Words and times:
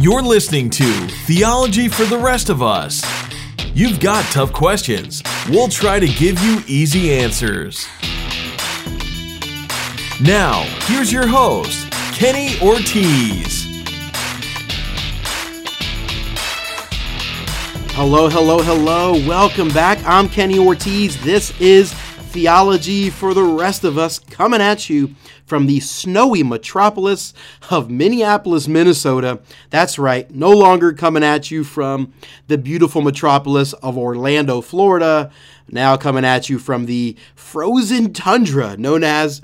You're 0.00 0.22
listening 0.22 0.70
to 0.70 0.84
Theology 1.26 1.88
for 1.88 2.04
the 2.04 2.16
Rest 2.16 2.48
of 2.48 2.62
Us. 2.62 3.04
You've 3.74 4.00
got 4.00 4.24
tough 4.32 4.52
questions. 4.52 5.22
We'll 5.48 5.68
try 5.68 6.00
to 6.00 6.06
give 6.06 6.42
you 6.42 6.62
easy 6.66 7.12
answers. 7.12 7.86
Now, 10.22 10.62
here's 10.86 11.12
your 11.12 11.26
host, 11.26 11.90
Kenny 12.14 12.58
Ortiz. 12.60 13.66
Hello, 17.92 18.28
hello, 18.30 18.62
hello. 18.62 19.12
Welcome 19.28 19.68
back. 19.68 19.98
I'm 20.06 20.28
Kenny 20.28 20.58
Ortiz. 20.58 21.22
This 21.22 21.58
is 21.60 21.94
Theology 22.30 23.10
for 23.10 23.34
the 23.34 23.42
Rest 23.42 23.82
of 23.82 23.98
Us 23.98 24.20
coming 24.20 24.60
at 24.60 24.88
you 24.88 25.16
from 25.46 25.66
the 25.66 25.80
snowy 25.80 26.44
metropolis 26.44 27.34
of 27.70 27.90
Minneapolis, 27.90 28.68
Minnesota. 28.68 29.40
That's 29.70 29.98
right, 29.98 30.30
no 30.30 30.50
longer 30.50 30.92
coming 30.92 31.24
at 31.24 31.50
you 31.50 31.64
from 31.64 32.12
the 32.46 32.56
beautiful 32.56 33.02
metropolis 33.02 33.72
of 33.72 33.98
Orlando, 33.98 34.60
Florida. 34.60 35.32
Now 35.68 35.96
coming 35.96 36.24
at 36.24 36.48
you 36.48 36.60
from 36.60 36.86
the 36.86 37.16
frozen 37.34 38.12
tundra 38.12 38.76
known 38.76 39.02
as 39.02 39.40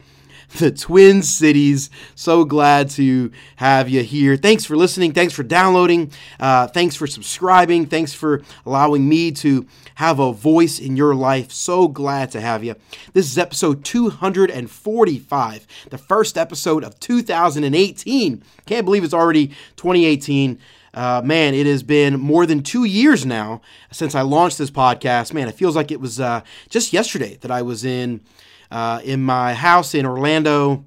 the 0.58 0.70
Twin 0.70 1.22
Cities. 1.22 1.90
So 2.14 2.44
glad 2.44 2.90
to 2.90 3.30
have 3.56 3.88
you 3.88 4.02
here. 4.02 4.36
Thanks 4.36 4.64
for 4.64 4.76
listening. 4.76 5.12
Thanks 5.12 5.34
for 5.34 5.42
downloading. 5.42 6.12
Uh, 6.38 6.66
thanks 6.68 6.96
for 6.96 7.06
subscribing. 7.06 7.86
Thanks 7.86 8.12
for 8.12 8.42
allowing 8.64 9.08
me 9.08 9.32
to 9.32 9.66
have 9.96 10.18
a 10.18 10.32
voice 10.32 10.78
in 10.78 10.96
your 10.96 11.14
life. 11.14 11.52
So 11.52 11.88
glad 11.88 12.30
to 12.32 12.40
have 12.40 12.62
you. 12.62 12.76
This 13.12 13.26
is 13.30 13.38
episode 13.38 13.84
245, 13.84 15.66
the 15.90 15.98
first 15.98 16.38
episode 16.38 16.84
of 16.84 16.98
2018. 17.00 18.42
Can't 18.66 18.84
believe 18.84 19.04
it's 19.04 19.14
already 19.14 19.48
2018. 19.76 20.58
Uh, 20.92 21.20
man, 21.22 21.54
it 21.54 21.66
has 21.66 21.82
been 21.82 22.18
more 22.18 22.46
than 22.46 22.62
two 22.62 22.84
years 22.84 23.26
now 23.26 23.60
since 23.90 24.14
I 24.14 24.22
launched 24.22 24.56
this 24.56 24.70
podcast. 24.70 25.34
Man, 25.34 25.46
it 25.46 25.54
feels 25.54 25.76
like 25.76 25.90
it 25.90 26.00
was 26.00 26.18
uh, 26.18 26.40
just 26.70 26.92
yesterday 26.92 27.36
that 27.42 27.50
I 27.50 27.60
was 27.60 27.84
in 27.84 28.22
uh, 28.70 29.00
in 29.04 29.22
my 29.22 29.54
house 29.54 29.94
in 29.94 30.06
Orlando 30.06 30.84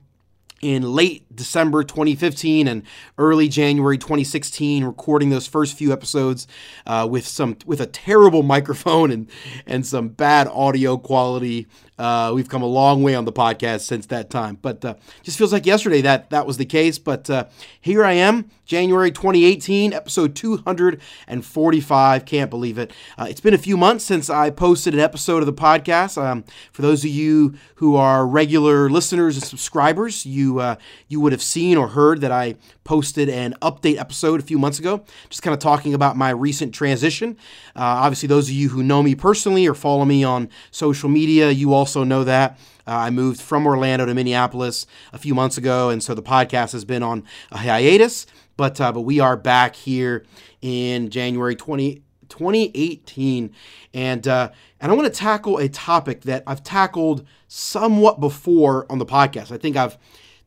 in 0.62 0.84
late 0.84 1.24
December 1.34 1.84
2015 1.84 2.68
and 2.68 2.84
early 3.18 3.48
January 3.48 3.98
2016, 3.98 4.84
recording 4.84 5.30
those 5.30 5.48
first 5.48 5.78
few 5.78 5.94
episodes 5.94 6.48
uh, 6.86 7.08
with 7.10 7.26
some 7.26 7.58
with 7.66 7.80
a 7.80 7.86
terrible 7.86 8.44
microphone 8.56 9.12
and 9.12 9.30
and 9.66 9.86
some 9.86 10.10
bad 10.10 10.48
audio 10.48 10.98
quality. 10.98 11.68
Uh, 12.00 12.32
we've 12.34 12.48
come 12.48 12.62
a 12.62 12.68
long 12.68 13.04
way 13.04 13.14
on 13.14 13.26
the 13.26 13.34
podcast 13.34 13.82
since 13.82 14.06
that 14.06 14.30
time, 14.30 14.58
but 14.62 14.86
uh, 14.86 14.96
just 15.22 15.38
feels 15.38 15.52
like 15.52 15.66
yesterday 15.66 16.00
that 16.00 16.30
that 16.30 16.48
was 16.48 16.56
the 16.56 16.66
case. 16.66 16.98
But 16.98 17.30
uh, 17.30 17.46
here 17.82 18.06
I 18.06 18.14
am, 18.14 18.50
January 18.66 19.12
2018, 19.12 19.92
episode 19.92 20.34
245. 20.34 22.26
Can't 22.26 22.50
believe 22.50 22.78
it. 22.78 22.94
Uh, 23.18 23.28
it's 23.30 23.42
been 23.42 23.54
a 23.54 23.58
few 23.58 23.76
months 23.76 24.06
since 24.06 24.30
I 24.30 24.50
posted 24.50 24.94
an 24.94 25.02
episode 25.02 25.40
of 25.40 25.46
the 25.46 25.54
podcast. 25.54 26.22
Um, 26.22 26.46
for 26.72 26.84
those 26.84 27.04
of 27.04 27.10
you 27.10 27.56
who 27.76 27.98
are 27.98 28.26
regular 28.26 28.90
listeners 28.90 29.36
and 29.36 29.44
subscribers, 29.44 30.26
you 30.26 30.60
uh, 30.60 30.78
you 31.10 31.20
would 31.20 31.34
have 31.34 31.44
seen 31.44 31.76
or 31.78 31.90
heard 31.90 32.22
that 32.22 32.32
I 32.32 32.56
posted 32.86 33.28
an 33.28 33.56
update 33.62 34.00
episode 34.00 34.40
a 34.40 34.44
few 34.44 34.58
months 34.58 34.80
ago, 34.80 35.04
just 35.30 35.44
kind 35.44 35.54
of 35.54 35.60
talking 35.60 35.94
about 35.94 36.16
my 36.16 36.30
recent 36.30 36.74
transition. 36.74 37.36
Uh, 37.76 37.82
obviously, 37.82 38.28
those 38.28 38.48
of 38.48 38.56
you 38.56 38.70
who 38.70 38.84
know 38.84 39.04
me 39.04 39.16
personally 39.16 39.68
or 39.68 39.74
follow 39.74 40.06
me 40.06 40.24
on 40.24 40.50
social 40.72 41.10
media, 41.10 41.52
you 41.52 41.74
also 41.74 41.89
know 41.96 42.24
that. 42.24 42.60
Uh, 42.88 42.92
I 42.92 43.10
moved 43.10 43.40
from 43.40 43.68
Orlando 43.68 44.06
to 44.06 44.14
Minneapolis 44.14 44.88
a 45.14 45.18
few 45.18 45.36
months 45.36 45.58
ago, 45.58 45.90
and 45.90 46.02
so 46.02 46.16
the 46.16 46.24
podcast 46.24 46.72
has 46.72 46.86
been 46.86 47.04
on 47.04 47.24
a 47.52 47.58
hiatus. 47.58 48.26
But 48.58 48.82
uh, 48.82 48.92
but 48.92 49.02
we 49.02 49.20
are 49.20 49.38
back 49.38 49.76
here 49.76 50.26
in 50.62 51.10
January 51.10 51.56
20, 51.56 52.02
2018, 52.30 53.54
and 53.94 54.28
uh, 54.28 54.50
and 54.80 54.92
I 54.92 54.96
want 54.96 55.14
to 55.14 55.18
tackle 55.18 55.58
a 55.58 55.70
topic 55.70 56.22
that 56.22 56.44
I've 56.48 56.64
tackled 56.64 57.26
somewhat 57.48 58.20
before 58.20 58.86
on 58.90 59.00
the 59.00 59.06
podcast. 59.06 59.52
I 59.52 59.58
think 59.58 59.78
I've 59.78 59.98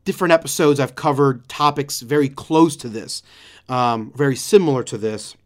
different 0.04 0.32
episodes, 0.32 0.80
I've 0.80 0.94
covered 0.94 1.48
topics 1.48 2.00
very 2.00 2.28
close 2.28 2.76
to 2.76 2.88
this, 2.88 3.22
um, 3.68 4.12
very 4.16 4.36
similar 4.36 4.82
to 4.84 4.98
this. 4.98 5.36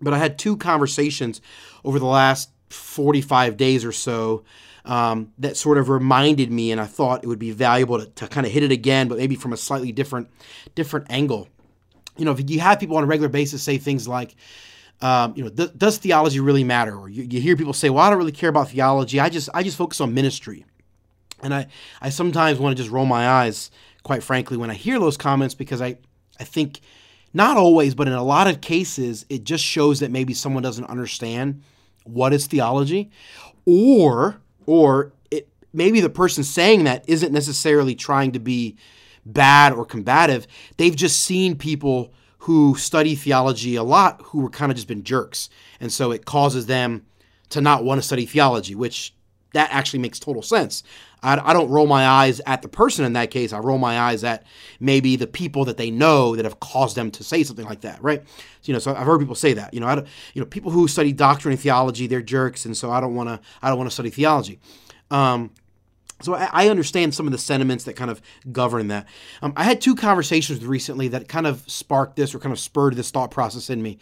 But 0.00 0.14
I 0.14 0.18
had 0.18 0.38
two 0.38 0.56
conversations 0.56 1.40
over 1.84 1.98
the 1.98 2.06
last 2.06 2.50
45 2.70 3.56
days 3.56 3.84
or 3.84 3.92
so 3.92 4.44
um, 4.88 5.32
that 5.38 5.56
sort 5.56 5.78
of 5.78 5.88
reminded 5.88 6.50
me, 6.50 6.72
and 6.72 6.80
I 6.80 6.86
thought 6.86 7.22
it 7.22 7.28
would 7.28 7.38
be 7.38 7.52
valuable 7.52 7.98
to, 7.98 8.06
to 8.06 8.26
kind 8.26 8.46
of 8.46 8.52
hit 8.52 8.62
it 8.62 8.72
again, 8.72 9.06
but 9.06 9.18
maybe 9.18 9.36
from 9.36 9.52
a 9.52 9.56
slightly 9.56 9.92
different 9.92 10.28
different 10.74 11.06
angle. 11.10 11.48
You 12.16 12.24
know, 12.24 12.32
if 12.32 12.50
you 12.50 12.58
have 12.58 12.80
people 12.80 12.96
on 12.96 13.04
a 13.04 13.06
regular 13.06 13.28
basis 13.28 13.62
say 13.62 13.78
things 13.78 14.08
like, 14.08 14.34
um, 15.00 15.34
you 15.36 15.44
know, 15.44 15.50
th- 15.50 15.70
does 15.76 15.98
theology 15.98 16.40
really 16.40 16.64
matter? 16.64 16.96
Or 16.96 17.08
you, 17.08 17.22
you 17.22 17.40
hear 17.40 17.56
people 17.56 17.72
say, 17.72 17.90
well, 17.90 18.02
I 18.02 18.10
don't 18.10 18.18
really 18.18 18.32
care 18.32 18.50
about 18.50 18.70
theology. 18.70 19.20
I 19.20 19.28
just 19.28 19.48
I 19.54 19.62
just 19.62 19.76
focus 19.76 20.00
on 20.00 20.14
ministry. 20.14 20.64
And 21.40 21.54
I, 21.54 21.68
I 22.00 22.08
sometimes 22.08 22.58
want 22.58 22.76
to 22.76 22.82
just 22.82 22.90
roll 22.90 23.06
my 23.06 23.28
eyes 23.28 23.70
quite 24.08 24.22
frankly, 24.22 24.56
when 24.56 24.70
I 24.70 24.74
hear 24.74 24.98
those 24.98 25.18
comments 25.18 25.54
because 25.54 25.82
I, 25.82 25.98
I 26.40 26.44
think 26.44 26.80
not 27.34 27.58
always, 27.58 27.94
but 27.94 28.06
in 28.06 28.14
a 28.14 28.22
lot 28.22 28.46
of 28.48 28.62
cases, 28.62 29.26
it 29.28 29.44
just 29.44 29.62
shows 29.62 30.00
that 30.00 30.10
maybe 30.10 30.32
someone 30.32 30.62
doesn't 30.62 30.86
understand 30.86 31.62
what 32.04 32.32
is 32.32 32.46
theology, 32.46 33.10
or 33.66 34.40
or 34.68 35.14
it 35.30 35.48
maybe 35.72 35.98
the 35.98 36.10
person 36.10 36.44
saying 36.44 36.84
that 36.84 37.02
isn't 37.08 37.32
necessarily 37.32 37.94
trying 37.94 38.32
to 38.32 38.38
be 38.38 38.76
bad 39.24 39.72
or 39.72 39.86
combative. 39.86 40.46
They've 40.76 40.94
just 40.94 41.22
seen 41.22 41.56
people 41.56 42.12
who 42.40 42.76
study 42.76 43.14
theology 43.14 43.76
a 43.76 43.82
lot 43.82 44.20
who 44.26 44.40
were 44.42 44.50
kind 44.50 44.70
of 44.70 44.76
just 44.76 44.86
been 44.86 45.04
jerks, 45.04 45.48
and 45.80 45.90
so 45.90 46.12
it 46.12 46.26
causes 46.26 46.66
them 46.66 47.06
to 47.48 47.62
not 47.62 47.82
want 47.82 47.98
to 47.98 48.06
study 48.06 48.26
theology, 48.26 48.74
which 48.74 49.14
that 49.54 49.70
actually 49.72 50.00
makes 50.00 50.18
total 50.18 50.42
sense. 50.42 50.82
I, 51.22 51.50
I, 51.50 51.52
don't 51.52 51.68
roll 51.68 51.86
my 51.86 52.06
eyes 52.06 52.40
at 52.46 52.62
the 52.62 52.68
person 52.68 53.04
in 53.04 53.14
that 53.14 53.30
case. 53.30 53.52
I 53.52 53.58
roll 53.58 53.78
my 53.78 53.98
eyes 53.98 54.24
at 54.24 54.44
maybe 54.80 55.16
the 55.16 55.26
people 55.26 55.64
that 55.64 55.76
they 55.76 55.90
know 55.90 56.36
that 56.36 56.44
have 56.44 56.60
caused 56.60 56.96
them 56.96 57.10
to 57.12 57.24
say 57.24 57.42
something 57.42 57.64
like 57.64 57.80
that, 57.82 58.02
right? 58.02 58.22
So, 58.28 58.34
you 58.64 58.72
know, 58.72 58.78
so 58.78 58.94
I've 58.94 59.06
heard 59.06 59.18
people 59.18 59.34
say 59.34 59.52
that. 59.54 59.74
You 59.74 59.80
know, 59.80 59.86
I 59.86 59.96
don't, 59.96 60.06
you 60.34 60.40
know, 60.40 60.46
people 60.46 60.70
who 60.70 60.86
study 60.88 61.12
doctrine 61.12 61.52
and 61.52 61.60
theology, 61.60 62.06
they're 62.06 62.22
jerks, 62.22 62.64
and 62.64 62.76
so 62.76 62.90
I 62.90 63.00
don't 63.00 63.14
want 63.14 63.28
to. 63.28 63.40
I 63.62 63.68
don't 63.68 63.78
want 63.78 63.90
to 63.90 63.94
study 63.94 64.10
theology. 64.10 64.60
Um, 65.10 65.50
so 66.20 66.34
I, 66.34 66.48
I, 66.52 66.68
understand 66.68 67.14
some 67.14 67.26
of 67.26 67.32
the 67.32 67.38
sentiments 67.38 67.84
that 67.84 67.94
kind 67.94 68.10
of 68.10 68.20
govern 68.50 68.88
that. 68.88 69.06
Um, 69.40 69.52
I 69.56 69.62
had 69.62 69.80
two 69.80 69.94
conversations 69.94 70.64
recently 70.64 71.08
that 71.08 71.28
kind 71.28 71.46
of 71.46 71.62
sparked 71.70 72.16
this 72.16 72.34
or 72.34 72.40
kind 72.40 72.52
of 72.52 72.58
spurred 72.58 72.94
this 72.96 73.10
thought 73.10 73.30
process 73.30 73.70
in 73.70 73.80
me. 73.80 73.98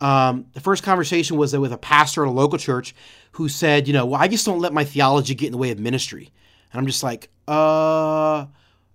Um, 0.00 0.46
the 0.52 0.60
first 0.60 0.82
conversation 0.82 1.36
was 1.36 1.56
with 1.56 1.72
a 1.72 1.78
pastor 1.78 2.24
at 2.24 2.28
a 2.28 2.32
local 2.32 2.58
church 2.58 2.94
who 3.32 3.48
said, 3.48 3.86
you 3.86 3.94
know, 3.94 4.04
well, 4.04 4.20
I 4.20 4.26
just 4.26 4.44
don't 4.44 4.58
let 4.58 4.72
my 4.72 4.84
theology 4.84 5.34
get 5.34 5.46
in 5.46 5.52
the 5.52 5.58
way 5.58 5.70
of 5.70 5.78
ministry. 5.78 6.32
And 6.72 6.80
I'm 6.80 6.86
just 6.86 7.02
like, 7.02 7.30
uh, 7.48 8.46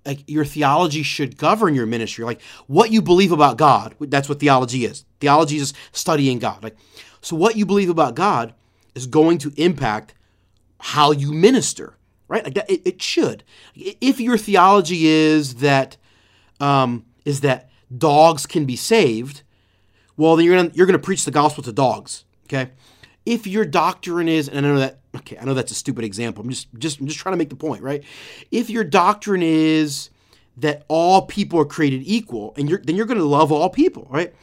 like 0.05 0.19
your 0.27 0.45
theology 0.45 1.03
should 1.03 1.37
govern 1.37 1.75
your 1.75 1.85
ministry. 1.85 2.23
Like 2.23 2.41
what 2.67 2.91
you 2.91 3.01
believe 3.01 3.31
about 3.31 3.57
God, 3.57 3.95
that's 3.99 4.29
what 4.29 4.39
theology 4.39 4.85
is. 4.85 5.05
Theology 5.19 5.57
is 5.57 5.73
studying 5.91 6.39
God. 6.39 6.63
Like, 6.63 6.77
so 7.21 7.35
what 7.35 7.57
you 7.57 7.65
believe 7.65 7.89
about 7.89 8.15
God 8.15 8.53
is 8.93 9.07
going 9.07 9.39
to 9.39 9.53
impact 9.57 10.13
how 10.79 11.11
you 11.11 11.33
minister, 11.33 11.97
right? 12.27 12.43
Like 12.43 12.53
that, 12.53 12.69
it, 12.69 12.81
it 12.85 13.01
should. 13.01 13.43
If 13.75 14.19
your 14.19 14.37
theology 14.37 15.07
is 15.07 15.55
that, 15.55 15.97
um, 16.59 17.05
is 17.25 17.41
that 17.41 17.69
dogs 17.95 18.45
can 18.45 18.65
be 18.65 18.75
saved, 18.75 19.41
well, 20.17 20.35
then 20.35 20.45
you're 20.45 20.55
gonna 20.55 20.71
you're 20.73 20.85
gonna 20.85 20.99
preach 20.99 21.25
the 21.25 21.31
gospel 21.31 21.63
to 21.63 21.73
dogs. 21.73 22.23
Okay, 22.45 22.71
if 23.25 23.47
your 23.47 23.65
doctrine 23.65 24.29
is, 24.29 24.47
and 24.47 24.65
I 24.65 24.69
know 24.69 24.79
that 24.79 24.99
okay, 25.17 25.37
I 25.37 25.45
know 25.45 25.53
that's 25.53 25.71
a 25.71 25.75
stupid 25.75 26.05
example. 26.05 26.43
I'm 26.43 26.49
just 26.49 26.67
just 26.77 26.99
I'm 26.99 27.07
just 27.07 27.19
trying 27.19 27.33
to 27.33 27.37
make 27.37 27.49
the 27.49 27.55
point, 27.55 27.81
right? 27.81 28.03
If 28.51 28.69
your 28.69 28.83
doctrine 28.83 29.41
is 29.41 30.09
that 30.57 30.85
all 30.87 31.23
people 31.23 31.59
are 31.59 31.65
created 31.65 32.01
equal, 32.05 32.53
and 32.57 32.69
you're 32.69 32.79
then 32.79 32.95
you're 32.95 33.05
going 33.05 33.19
to 33.19 33.25
love 33.25 33.51
all 33.51 33.69
people, 33.69 34.07
right? 34.09 34.33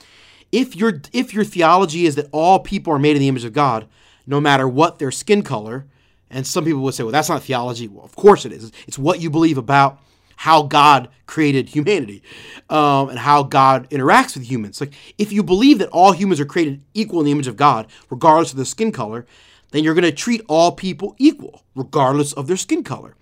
If 0.51 0.77
your 0.77 1.01
if 1.13 1.33
your 1.33 1.45
theology 1.45 2.07
is 2.07 2.15
that 2.17 2.29
all 2.33 2.59
people 2.59 2.93
are 2.93 2.99
made 2.99 3.17
in 3.17 3.21
the 3.21 3.29
image 3.29 3.45
of 3.45 3.53
God, 3.53 3.89
no 4.27 4.41
matter 4.41 4.69
what 4.69 4.99
their 4.99 5.11
skin 5.11 5.43
color, 5.43 5.87
and 6.31 6.47
some 6.47 6.65
people 6.65 6.81
would 6.83 6.95
say, 6.95 7.03
well, 7.03 7.13
that's 7.13 7.29
not 7.29 7.43
theology. 7.43 7.89
Well, 7.89 8.05
of 8.05 8.17
course 8.17 8.45
it 8.45 8.53
is. 8.53 8.73
It's 8.87 8.99
what 8.99 9.21
you 9.21 9.31
believe 9.31 9.59
about 9.59 10.01
how 10.37 10.63
God 10.63 11.09
created 11.27 11.69
humanity 11.69 12.23
um, 12.69 13.11
and 13.11 13.19
how 13.19 13.45
God 13.45 13.89
interacts 13.91 14.35
with 14.35 14.51
humans. 14.51 14.81
Like, 14.81 14.93
if 15.17 15.31
you 15.31 15.43
believe 15.43 15.79
that 15.79 15.89
all 15.91 16.13
humans 16.13 16.41
are 16.41 16.45
created 16.45 16.83
equal 16.95 17.21
in 17.21 17.27
the 17.27 17.33
image 17.33 17.47
of 17.47 17.57
God, 17.57 17.87
regardless 18.11 18.51
of 18.51 18.57
their 18.57 18.65
skin 18.65 18.91
color, 18.93 19.25
then 19.73 19.83
you're 19.83 19.95
going 19.95 20.05
to 20.05 20.13
treat 20.13 20.43
all 20.49 20.73
people 20.73 21.17
equal, 21.19 21.65
regardless 21.75 22.33
of 22.33 22.47
their 22.47 22.57
skin 22.57 22.85
color. 22.85 23.17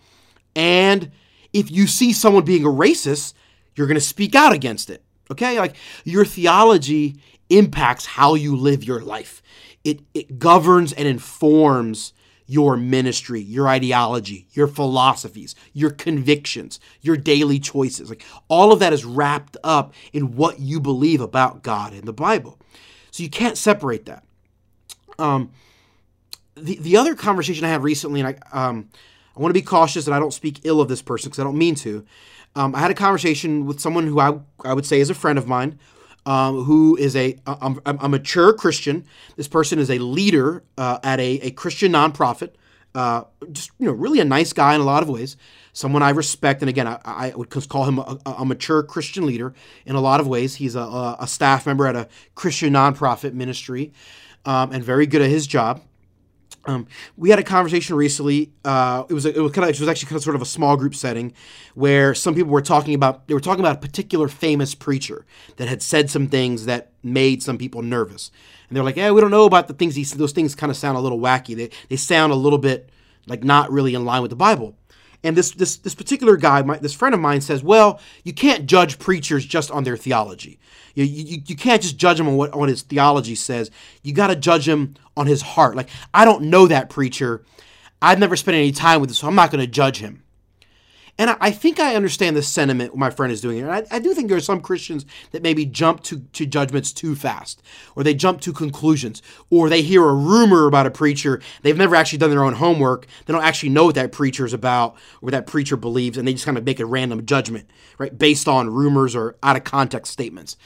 And 0.55 1.11
if 1.53 1.71
you 1.71 1.87
see 1.87 2.13
someone 2.13 2.45
being 2.45 2.65
a 2.65 2.69
racist, 2.69 3.35
you're 3.75 3.87
going 3.87 3.95
to 3.97 4.01
speak 4.01 4.35
out 4.35 4.53
against 4.53 4.91
it. 4.91 5.03
Okay? 5.31 5.59
Like, 5.59 5.77
your 6.05 6.25
theology 6.25 7.17
impacts 7.49 8.07
how 8.07 8.35
you 8.35 8.55
live 8.57 8.85
your 8.85 9.01
life, 9.01 9.43
it, 9.83 10.01
it 10.15 10.39
governs 10.39 10.93
and 10.93 11.09
informs 11.09 12.13
your 12.51 12.77
ministry, 12.77 13.41
your 13.41 13.69
ideology, 13.69 14.49
your 14.51 14.67
philosophies, 14.67 15.55
your 15.73 15.91
convictions, 15.91 16.81
your 17.01 17.17
daily 17.17 17.61
choices. 17.61 18.09
Like 18.09 18.25
all 18.49 18.73
of 18.73 18.81
that 18.81 18.93
is 18.93 19.05
wrapped 19.05 19.57
up 19.63 19.95
in 20.13 20.35
what 20.35 20.59
you 20.59 20.81
believe 20.81 21.21
about 21.21 21.63
God 21.63 21.93
and 21.93 22.09
the 22.09 22.13
Bible. 22.13 22.59
So 23.13 23.23
you 23.23 23.31
can't 23.31 23.57
separate 23.57 24.07
that. 24.07 24.25
Um, 25.17 25.53
the, 26.61 26.77
the 26.77 26.97
other 26.97 27.15
conversation 27.15 27.65
I 27.65 27.69
had 27.69 27.83
recently, 27.83 28.21
and 28.21 28.29
I, 28.29 28.69
um, 28.69 28.89
I 29.37 29.41
want 29.41 29.51
to 29.51 29.61
be 29.61 29.65
cautious 29.65 30.05
that 30.05 30.13
I 30.13 30.19
don't 30.19 30.33
speak 30.33 30.61
ill 30.65 30.81
of 30.81 30.89
this 30.89 31.03
person 31.03 31.31
because 31.31 31.41
I 31.41 31.45
don't 31.45 31.59
mean 31.59 31.75
to. 31.77 32.05
Um, 32.57 32.75
I 32.75 32.81
had 32.81 32.91
a 32.91 32.95
conversation 32.95 33.67
with 33.67 33.81
someone 33.81 34.07
who 34.07 34.19
I, 34.21 34.39
I 34.65 34.75
would 34.75 34.87
say 34.87 35.01
is 35.01 35.11
a 35.11 35.15
friend 35.15 35.39
of 35.39 35.47
mine 35.47 35.79
um, 36.27 36.65
who 36.65 36.97
is 36.97 37.17
a, 37.17 37.37
a, 37.47 37.75
a, 37.87 38.09
mature 38.09 38.53
Christian. 38.53 39.05
This 39.37 39.49
person 39.49 39.79
is 39.79 39.91
a 39.91 39.99
leader 39.99 40.63
uh, 40.77 40.99
at 41.03 41.19
a, 41.21 41.41
a 41.41 41.51
Christian 41.53 41.93
nonprofit. 41.93 42.53
Uh, 42.95 43.23
just 43.53 43.71
you 43.79 43.87
know, 43.87 43.93
really 43.93 44.21
a 44.21 44.25
nice 44.25 44.53
guy 44.53 44.75
in 44.75 44.81
a 44.81 44.85
lot 44.85 45.03
of 45.03 45.09
ways. 45.09 45.37
Someone 45.73 46.03
I 46.03 46.11
respect, 46.11 46.63
and 46.63 46.69
again, 46.69 46.89
I, 46.89 46.99
I 47.05 47.33
would 47.37 47.49
call 47.69 47.85
him 47.85 48.01
a, 48.01 48.19
a, 48.27 48.45
mature 48.45 48.83
Christian 48.83 49.25
leader 49.25 49.55
in 49.87 49.95
a 49.95 50.01
lot 50.01 50.19
of 50.19 50.27
ways. 50.27 50.57
He's 50.57 50.75
a, 50.75 51.17
a 51.21 51.27
staff 51.29 51.67
member 51.67 51.87
at 51.87 51.95
a 51.95 52.09
Christian 52.35 52.73
nonprofit 52.73 53.33
ministry, 53.33 53.93
um, 54.45 54.73
and 54.73 54.83
very 54.83 55.07
good 55.07 55.23
at 55.23 55.31
his 55.31 55.47
job. 55.47 55.81
Um, 56.67 56.87
we 57.17 57.31
had 57.31 57.39
a 57.39 57.43
conversation 57.43 57.97
recently. 57.97 58.53
Uh, 58.65 59.05
it 59.09 59.15
was 59.15 59.25
a, 59.25 59.35
it 59.35 59.41
was 59.41 59.53
kind 59.53 59.65
of 59.65 59.71
it 59.75 59.81
was 59.81 59.89
actually 59.89 60.09
kind 60.09 60.17
of 60.17 60.23
sort 60.23 60.37
of 60.37 60.43
a 60.43 60.47
small 60.47 60.77
group 60.77 60.95
setting 60.95 61.33
where 61.75 62.15
some 62.15 62.35
people 62.35 62.51
were 62.51 62.61
talking 62.61 62.95
about 62.95 63.27
they 63.29 63.35
were 63.35 63.41
talking 63.41 63.61
about 63.61 63.77
a 63.77 63.81
particular 63.81 64.29
famous 64.29 64.75
preacher 64.75 65.25
that 65.57 65.69
had 65.69 65.83
said 65.83 66.11
some 66.11 66.27
things 66.27 66.67
that 66.67 66.93
made 67.03 67.43
some 67.43 67.57
people 67.57 67.81
nervous, 67.83 68.31
and 68.69 68.77
they're 68.77 68.85
like, 68.85 68.97
"Yeah, 68.97 69.11
we 69.11 69.21
don't 69.21 69.31
know 69.31 69.47
about 69.47 69.69
the 69.69 69.75
things 69.75 69.95
he 69.95 70.05
those 70.05 70.33
things 70.33 70.55
kind 70.55 70.71
of 70.71 70.77
sound 70.77 70.99
a 70.99 71.01
little 71.01 71.19
wacky. 71.19 71.57
They 71.57 71.71
they 71.89 71.97
sound 71.97 72.33
a 72.33 72.37
little 72.37 72.59
bit 72.59 72.91
like 73.27 73.43
not 73.43 73.71
really 73.73 73.95
in 73.95 74.05
line 74.05 74.21
with 74.21 74.31
the 74.31 74.37
Bible." 74.37 74.77
And 75.23 75.37
this 75.37 75.51
this 75.51 75.77
this 75.77 75.95
particular 75.95 76.37
guy, 76.37 76.63
my, 76.63 76.79
this 76.79 76.95
friend 76.95 77.15
of 77.15 77.21
mine, 77.21 77.41
says, 77.41 77.63
"Well, 77.63 78.01
you 78.25 78.33
can't 78.33 78.67
judge 78.67 78.99
preachers 78.99 79.45
just 79.45 79.71
on 79.71 79.85
their 79.85 79.97
theology. 79.97 80.59
You, 80.95 81.05
you, 81.05 81.43
you 81.47 81.57
can't 81.57 81.83
just 81.83 81.99
judge 81.99 82.19
him 82.19 82.27
on 82.27 82.37
what, 82.37 82.53
on 82.53 82.69
his 82.69 82.83
theology 82.83 83.35
says. 83.35 83.71
You 84.03 84.13
got 84.13 84.29
to 84.29 84.37
judge 84.37 84.67
him 84.67 84.95
on 85.17 85.27
his 85.27 85.43
heart. 85.43 85.77
Like 85.77 85.89
I 86.15 86.25
don't 86.25 86.45
know 86.45 86.67
that 86.67 86.91
preacher. 86.91 87.45
I've 88.03 88.19
never 88.19 88.35
spent 88.37 88.57
any 88.57 88.73
time 88.73 89.01
with 89.01 89.11
him, 89.11 89.15
so 89.15 89.27
I'm 89.29 89.35
not 89.35 89.51
going 89.51 89.61
to 89.61 89.71
judge 89.71 89.99
him." 89.99 90.23
And 91.21 91.29
I, 91.29 91.37
I, 91.39 91.51
think 91.51 91.79
I 91.79 91.97
understand 91.97 92.35
the 92.35 92.43
sentiment 92.43 92.97
my 92.97 93.11
friend 93.11 93.31
is 93.31 93.43
doing 93.43 93.59
here. 93.59 93.71
I, 93.71 93.85
I, 93.91 93.99
do 93.99 94.15
think 94.15 94.29
there 94.29 94.39
are 94.39 94.41
some 94.41 94.63
Christians 94.63 95.05
that 95.33 95.43
maybe 95.43 95.67
jump 95.67 96.03
to, 96.05 96.21
to 96.21 96.47
judgments 96.47 96.95
too 96.95 97.15
fast, 97.15 97.63
or 97.95 98.03
they 98.03 98.15
jump 98.15 98.41
to 98.41 98.55
conclusions, 98.55 99.21
or 99.51 99.69
they 99.69 99.83
hear 99.83 100.03
a 100.03 100.15
rumor 100.15 100.67
about 100.67 100.87
a 100.87 100.91
preacher. 100.91 101.43
They've 101.61 101.77
never 101.77 101.95
actually 101.95 102.21
done 102.21 102.31
their 102.31 102.43
own 102.43 102.55
homework. 102.55 103.07
They 103.27 103.35
don't 103.35 103.45
actually 103.45 103.69
know 103.69 103.85
what 103.85 103.97
that 103.97 104.13
preacher 104.13 104.47
is 104.47 104.55
about 104.55 104.95
or 104.95 105.27
what 105.27 105.33
that 105.33 105.47
preacher 105.47 105.77
believes, 105.77 106.17
and 106.17 106.27
they 106.27 106.33
just 106.33 106.47
kind 106.47 106.57
of 106.57 106.65
make 106.65 106.81
a 106.81 106.87
random 106.87 107.27
judgment, 107.27 107.69
right, 107.99 108.17
based 108.19 108.49
on 108.49 108.71
rumors 108.71 109.15
or 109.15 109.37
out 109.43 109.57
of 109.57 109.65
context 109.65 110.15
statements. 110.15 110.57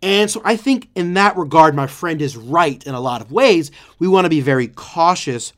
And 0.00 0.30
so 0.30 0.40
I 0.46 0.56
think 0.56 0.88
in 0.94 1.12
that 1.12 1.36
regard, 1.36 1.74
my 1.74 1.86
friend 1.86 2.22
is 2.22 2.38
right 2.38 2.82
in 2.86 2.94
a 2.94 3.00
lot 3.00 3.20
of 3.20 3.30
ways. 3.30 3.70
We 3.98 4.08
want 4.08 4.24
to 4.24 4.30
be 4.30 4.40
very 4.40 4.68
cautious 4.68 5.52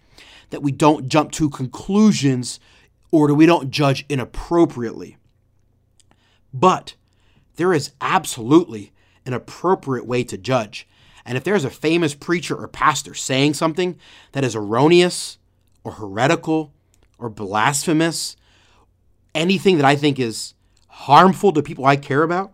that 0.50 0.64
we 0.64 0.72
don't 0.72 1.06
jump 1.06 1.30
to 1.32 1.48
conclusions 1.48 2.58
or 3.12 3.32
we 3.32 3.46
don't 3.46 3.70
judge 3.70 4.04
inappropriately. 4.08 5.18
But 6.52 6.94
there 7.54 7.72
is 7.72 7.92
absolutely 8.00 8.92
an 9.24 9.34
appropriate 9.34 10.06
way 10.06 10.24
to 10.24 10.36
judge. 10.36 10.88
And 11.24 11.38
if 11.38 11.44
there's 11.44 11.64
a 11.64 11.70
famous 11.70 12.14
preacher 12.14 12.56
or 12.56 12.66
pastor 12.66 13.14
saying 13.14 13.54
something 13.54 13.96
that 14.32 14.42
is 14.42 14.56
erroneous 14.56 15.38
or 15.84 15.92
heretical 15.92 16.72
or 17.18 17.28
blasphemous, 17.28 18.36
anything 19.34 19.76
that 19.76 19.86
I 19.86 19.94
think 19.94 20.18
is 20.18 20.54
harmful 20.88 21.52
to 21.52 21.62
people 21.62 21.84
I 21.84 21.96
care 21.96 22.22
about, 22.24 22.52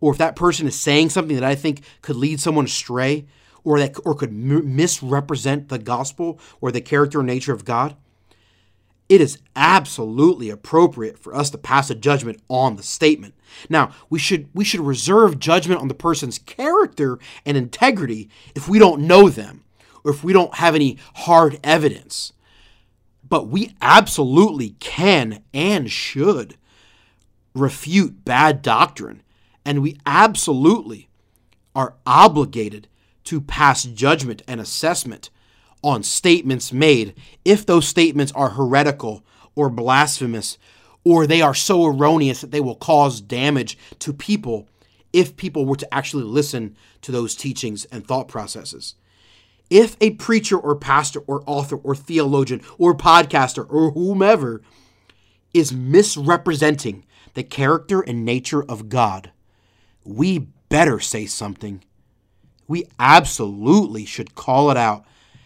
or 0.00 0.12
if 0.12 0.18
that 0.18 0.36
person 0.36 0.66
is 0.66 0.78
saying 0.78 1.08
something 1.08 1.34
that 1.34 1.44
I 1.44 1.54
think 1.54 1.82
could 2.02 2.16
lead 2.16 2.38
someone 2.38 2.66
astray 2.66 3.26
or 3.64 3.78
that 3.78 3.96
or 4.04 4.14
could 4.14 4.32
misrepresent 4.32 5.68
the 5.68 5.78
gospel 5.78 6.38
or 6.60 6.70
the 6.70 6.80
character 6.80 7.20
and 7.20 7.26
nature 7.26 7.52
of 7.52 7.64
God, 7.64 7.96
it 9.14 9.20
is 9.20 9.38
absolutely 9.54 10.50
appropriate 10.50 11.20
for 11.20 11.36
us 11.36 11.48
to 11.50 11.58
pass 11.58 11.88
a 11.88 11.94
judgment 11.94 12.42
on 12.48 12.74
the 12.74 12.82
statement. 12.82 13.34
Now, 13.68 13.92
we 14.10 14.18
should 14.18 14.48
we 14.52 14.64
should 14.64 14.80
reserve 14.80 15.38
judgment 15.38 15.80
on 15.80 15.86
the 15.86 15.94
person's 15.94 16.40
character 16.40 17.20
and 17.46 17.56
integrity 17.56 18.28
if 18.56 18.68
we 18.68 18.80
don't 18.80 19.06
know 19.06 19.28
them 19.28 19.62
or 20.02 20.10
if 20.10 20.24
we 20.24 20.32
don't 20.32 20.56
have 20.56 20.74
any 20.74 20.98
hard 21.14 21.60
evidence. 21.62 22.32
But 23.28 23.46
we 23.46 23.76
absolutely 23.80 24.70
can 24.80 25.44
and 25.54 25.88
should 25.88 26.56
refute 27.54 28.24
bad 28.24 28.62
doctrine, 28.62 29.22
and 29.64 29.80
we 29.80 29.96
absolutely 30.04 31.08
are 31.72 31.94
obligated 32.04 32.88
to 33.24 33.40
pass 33.40 33.84
judgment 33.84 34.42
and 34.48 34.60
assessment 34.60 35.30
on 35.84 36.02
statements 36.02 36.72
made 36.72 37.14
if 37.44 37.64
those 37.64 37.86
statements 37.86 38.32
are 38.32 38.50
heretical 38.50 39.22
or 39.54 39.68
blasphemous 39.68 40.58
or 41.04 41.26
they 41.26 41.42
are 41.42 41.54
so 41.54 41.84
erroneous 41.84 42.40
that 42.40 42.50
they 42.50 42.60
will 42.60 42.74
cause 42.74 43.20
damage 43.20 43.76
to 43.98 44.12
people 44.12 44.66
if 45.12 45.36
people 45.36 45.66
were 45.66 45.76
to 45.76 45.94
actually 45.94 46.24
listen 46.24 46.74
to 47.02 47.12
those 47.12 47.36
teachings 47.36 47.84
and 47.86 48.06
thought 48.06 48.26
processes. 48.26 48.94
If 49.68 49.96
a 50.00 50.12
preacher 50.12 50.58
or 50.58 50.74
pastor 50.74 51.20
or 51.20 51.44
author 51.46 51.76
or 51.76 51.94
theologian 51.94 52.62
or 52.78 52.96
podcaster 52.96 53.66
or 53.70 53.90
whomever 53.92 54.62
is 55.52 55.72
misrepresenting 55.72 57.04
the 57.34 57.44
character 57.44 58.00
and 58.00 58.24
nature 58.24 58.64
of 58.64 58.88
God, 58.88 59.30
we 60.02 60.38
better 60.68 60.98
say 60.98 61.26
something. 61.26 61.84
We 62.66 62.86
absolutely 62.98 64.06
should 64.06 64.34
call 64.34 64.70
it 64.70 64.76
out 64.76 65.04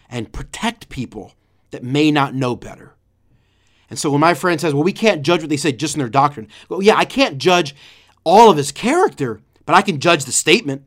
and 0.09 0.33
protect 0.33 0.89
people 0.89 1.33
that 1.71 1.83
may 1.83 2.11
not 2.11 2.33
know 2.33 2.55
better. 2.55 2.95
And 3.89 3.97
so 3.97 4.11
when 4.11 4.21
my 4.21 4.33
friend 4.33 4.59
says, 4.59 4.73
well, 4.73 4.83
we 4.83 4.93
can't 4.93 5.23
judge 5.23 5.41
what 5.41 5.49
they 5.49 5.57
say 5.57 5.71
just 5.71 5.95
in 5.95 5.99
their 5.99 6.09
doctrine, 6.09 6.47
well, 6.67 6.81
yeah, 6.81 6.95
I 6.95 7.05
can't 7.05 7.37
judge 7.37 7.75
all 8.23 8.49
of 8.49 8.57
his 8.57 8.71
character, 8.71 9.41
but 9.65 9.75
I 9.75 9.81
can 9.81 9.99
judge 9.99 10.25
the 10.25 10.31
statement. 10.31 10.83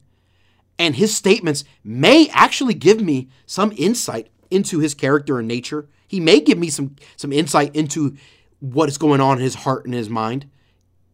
And 0.78 0.96
his 0.96 1.14
statements 1.14 1.64
may 1.84 2.28
actually 2.32 2.74
give 2.74 3.00
me 3.00 3.28
some 3.46 3.72
insight 3.76 4.28
into 4.50 4.78
his 4.78 4.94
character 4.94 5.38
and 5.38 5.48
nature. 5.48 5.88
He 6.06 6.20
may 6.20 6.40
give 6.40 6.58
me 6.58 6.70
some, 6.70 6.96
some 7.16 7.32
insight 7.32 7.74
into 7.74 8.16
what 8.60 8.88
is 8.88 8.98
going 8.98 9.20
on 9.20 9.38
in 9.38 9.44
his 9.44 9.56
heart 9.56 9.84
and 9.84 9.94
his 9.94 10.08
mind 10.08 10.46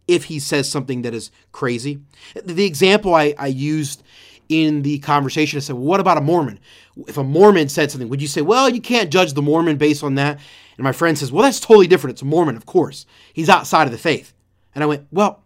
if 0.07 0.25
he 0.25 0.39
says 0.39 0.71
something 0.71 1.03
that 1.03 1.15
is 1.15 1.31
crazy. 1.53 2.01
The 2.43 2.65
example 2.65 3.15
I, 3.15 3.35
I 3.39 3.49
used 3.49 4.03
in 4.49 4.83
the 4.83 4.99
conversation, 5.01 5.59
I 5.59 5.61
said, 5.61 5.77
well, 5.77 5.85
what 5.85 6.01
about 6.01 6.19
a 6.19 6.23
Mormon? 6.23 6.59
if 7.07 7.17
a 7.17 7.25
Mormon 7.25 7.69
said 7.69 7.91
something, 7.91 8.09
would 8.09 8.23
you 8.23 8.29
say, 8.29 8.41
well, 8.41 8.69
you 8.69 8.81
can't 8.81 9.13
judge 9.13 9.35
the 9.35 9.43
Mormon 9.43 9.77
based 9.77 10.03
on 10.03 10.17
that? 10.17 10.41
And 10.77 10.85
my 10.85 10.93
friend 10.93 11.17
says, 11.17 11.31
well, 11.31 11.45
that's 11.45 11.61
totally 11.61 11.87
different. 11.87 12.15
It's 12.15 12.23
a 12.23 12.27
Mormon, 12.27 12.57
of 12.57 12.67
course. 12.67 13.07
He's 13.33 13.49
outside 13.49 13.87
of 13.87 13.93
the 13.93 13.99
faith. 13.99 14.33
And 14.75 14.83
I 14.83 14.87
went, 14.87 15.07
well, 15.11 15.43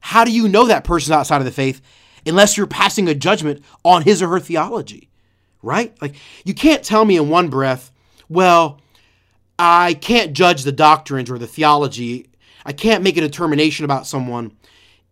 how 0.00 0.24
do 0.24 0.32
you 0.32 0.48
know 0.48 0.66
that 0.66 0.84
person's 0.84 1.12
outside 1.12 1.38
of 1.38 1.44
the 1.44 1.50
faith 1.52 1.80
unless 2.26 2.56
you're 2.56 2.66
passing 2.66 3.08
a 3.08 3.14
judgment 3.14 3.62
on 3.84 4.02
his 4.02 4.22
or 4.22 4.28
her 4.28 4.40
theology? 4.40 5.08
Right? 5.62 5.94
Like, 6.02 6.16
you 6.44 6.54
can't 6.54 6.84
tell 6.84 7.04
me 7.04 7.16
in 7.16 7.28
one 7.28 7.48
breath, 7.48 7.90
well, 8.28 8.80
I 9.58 9.94
can't 9.94 10.32
judge 10.32 10.62
the 10.62 10.72
doctrines 10.72 11.30
or 11.30 11.38
the 11.38 11.46
theology. 11.46 12.26
I 12.66 12.72
can't 12.72 13.04
make 13.04 13.16
a 13.16 13.22
determination 13.22 13.84
about 13.84 14.06
someone 14.06 14.56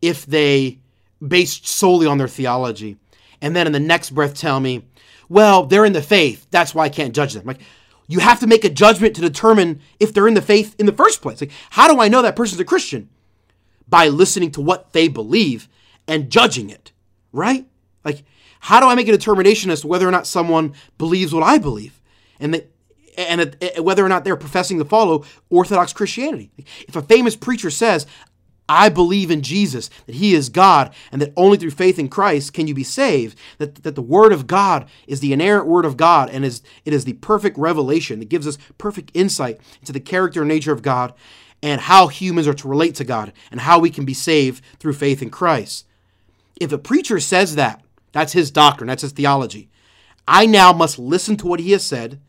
if 0.00 0.26
they 0.26 0.78
based 1.26 1.67
solely 1.67 2.07
on 2.07 2.19
their 2.19 2.29
theology. 2.29 2.97
And 3.41 3.55
then 3.57 3.67
in 3.67 3.73
the 3.73 3.81
next 3.81 4.11
breath 4.11 4.35
tell 4.35 4.61
me, 4.61 4.85
well, 5.29 5.67
they're 5.67 5.85
in 5.85 5.93
the 5.93 6.02
faith. 6.02 6.47
That's 6.50 6.75
why 6.75 6.85
I 6.85 6.88
can't 6.88 7.14
judge 7.14 7.33
them. 7.33 7.47
Like, 7.47 7.61
you 8.07 8.19
have 8.19 8.41
to 8.41 8.47
make 8.47 8.64
a 8.64 8.69
judgment 8.69 9.14
to 9.17 9.23
determine 9.23 9.81
if 9.99 10.12
they're 10.12 10.29
in 10.29 10.35
the 10.35 10.43
faith 10.43 10.75
in 10.79 10.87
the 10.87 10.93
first 10.93 11.23
place. 11.23 11.41
Like, 11.41 11.52
how 11.71 11.93
do 11.93 12.00
I 12.00 12.09
know 12.09 12.23
that 12.23 12.37
person's 12.37 12.61
a 12.61 12.64
Christian? 12.64 13.09
By 13.88 14.09
listening 14.09 14.50
to 14.52 14.61
what 14.61 14.93
they 14.93 15.09
believe 15.09 15.69
and 16.07 16.31
judging 16.31 16.69
it, 16.69 16.93
right? 17.33 17.67
Like, 18.05 18.25
how 18.61 18.81
do 18.81 18.87
I 18.87 18.95
make 18.95 19.09
a 19.09 19.12
determination 19.12 19.71
as 19.71 19.81
to 19.83 19.87
whether 19.87 20.07
or 20.07 20.11
not 20.11 20.26
someone 20.26 20.75
believes 20.99 21.33
what 21.33 21.43
I 21.43 21.59
believe, 21.59 22.00
and 22.38 22.55
that, 22.55 22.71
and 23.17 23.52
whether 23.85 24.05
or 24.05 24.09
not 24.09 24.25
they're 24.25 24.37
professing 24.37 24.79
to 24.79 24.85
follow 24.85 25.25
Orthodox 25.50 25.93
Christianity? 25.93 26.50
If 26.87 26.97
a 26.97 27.02
famous 27.02 27.37
preacher 27.37 27.71
says, 27.71 28.07
I 28.73 28.88
believe 28.88 29.31
in 29.31 29.43
Jesus, 29.43 29.91
that 30.07 30.17
He 30.17 30.35
is 30.35 30.49
God, 30.49 30.95
and 31.11 31.21
that 31.21 31.33
only 31.37 31.59
through 31.59 31.71
faith 31.71 31.99
in 31.99 32.09
Christ 32.09 32.52
can 32.52 32.67
you 32.67 32.75
be 32.75 32.85
saved. 32.85 33.38
That, 33.59 33.76
that 33.83 33.95
the 33.95 34.02
Word 34.02 34.33
of 34.33 34.47
God 34.47 34.88
is 35.07 35.21
the 35.21 35.33
inerrant 35.33 35.67
Word 35.67 35.85
of 35.85 35.97
God, 35.97 36.31
and 36.31 36.45
is, 36.45 36.62
it 36.85 36.93
is 36.93 37.05
the 37.05 37.14
perfect 37.14 37.59
revelation 37.59 38.19
that 38.19 38.29
gives 38.29 38.47
us 38.47 38.59
perfect 38.79 39.11
insight 39.14 39.61
into 39.81 39.93
the 39.93 40.00
character 40.00 40.43
and 40.43 40.49
nature 40.49 40.73
of 40.73 40.83
God, 40.83 41.12
and 41.62 41.81
how 41.81 42.09
humans 42.09 42.49
are 42.49 42.55
to 42.55 42.69
relate 42.69 42.95
to 42.97 43.05
God, 43.05 43.33
and 43.50 43.61
how 43.61 43.79
we 43.79 43.91
can 43.91 44.05
be 44.05 44.14
saved 44.14 44.64
through 44.79 44.95
faith 44.95 45.23
in 45.23 45.31
Christ. 45.31 45.87
If 46.61 46.73
a 46.73 46.79
preacher 46.79 47.21
says 47.21 47.55
that, 47.57 47.83
that's 48.12 48.33
his 48.33 48.50
doctrine, 48.50 48.88
that's 48.88 49.02
his 49.02 49.12
theology. 49.12 49.69
I 50.29 50.47
now 50.47 50.73
must 50.73 50.99
listen 50.99 51.37
to 51.38 51.47
what 51.47 51.61
he 51.61 51.73
has 51.73 51.85
said 51.85 52.21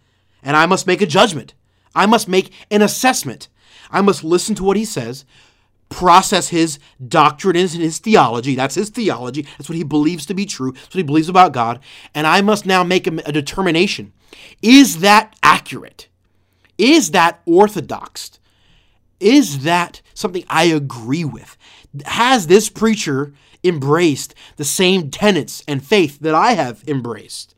and 0.43 0.57
I 0.57 0.65
must 0.65 0.85
make 0.85 1.01
a 1.01 1.07
judgment. 1.07 1.53
I 1.95 2.05
must 2.05 2.27
make 2.27 2.51
an 2.69 2.81
assessment. 2.81 3.47
I 3.89 4.01
must 4.01 4.23
listen 4.23 4.55
to 4.55 4.63
what 4.63 4.77
he 4.77 4.85
says, 4.85 5.25
process 5.93 6.49
his 6.49 6.79
doctrine 7.07 7.55
and 7.55 7.69
his 7.69 7.99
theology. 7.99 8.55
That's 8.55 8.75
his 8.75 8.89
theology. 8.89 9.43
That's 9.43 9.69
what 9.69 9.77
he 9.77 9.83
believes 9.83 10.25
to 10.25 10.33
be 10.33 10.45
true. 10.45 10.71
That's 10.71 10.87
what 10.87 10.95
he 10.95 11.03
believes 11.03 11.29
about 11.29 11.53
God. 11.53 11.79
And 12.13 12.27
I 12.27 12.41
must 12.41 12.65
now 12.65 12.83
make 12.83 13.07
a, 13.07 13.15
a 13.25 13.31
determination. 13.31 14.11
Is 14.61 14.99
that 14.99 15.35
accurate? 15.43 16.09
Is 16.77 17.11
that 17.11 17.41
orthodox? 17.45 18.39
Is 19.19 19.63
that 19.63 20.01
something 20.13 20.43
I 20.49 20.65
agree 20.65 21.23
with? 21.23 21.57
Has 22.05 22.47
this 22.47 22.69
preacher 22.69 23.33
embraced 23.63 24.35
the 24.57 24.65
same 24.65 25.09
tenets 25.11 25.63
and 25.67 25.85
faith 25.85 26.19
that 26.19 26.35
I 26.35 26.53
have 26.53 26.83
embraced? 26.87 27.55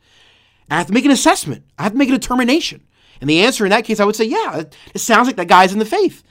I 0.70 0.76
have 0.76 0.86
to 0.88 0.92
make 0.92 1.04
an 1.04 1.10
assessment. 1.10 1.64
I 1.78 1.84
have 1.84 1.92
to 1.92 1.98
make 1.98 2.08
a 2.08 2.12
determination. 2.12 2.82
And 3.20 3.30
the 3.30 3.40
answer 3.40 3.64
in 3.64 3.70
that 3.70 3.84
case, 3.84 4.00
I 4.00 4.04
would 4.04 4.16
say, 4.16 4.24
yeah, 4.24 4.64
it 4.94 4.98
sounds 4.98 5.26
like 5.26 5.36
that 5.36 5.48
guy's 5.48 5.72
in 5.72 5.78
the 5.78 5.84
faith, 5.84 6.22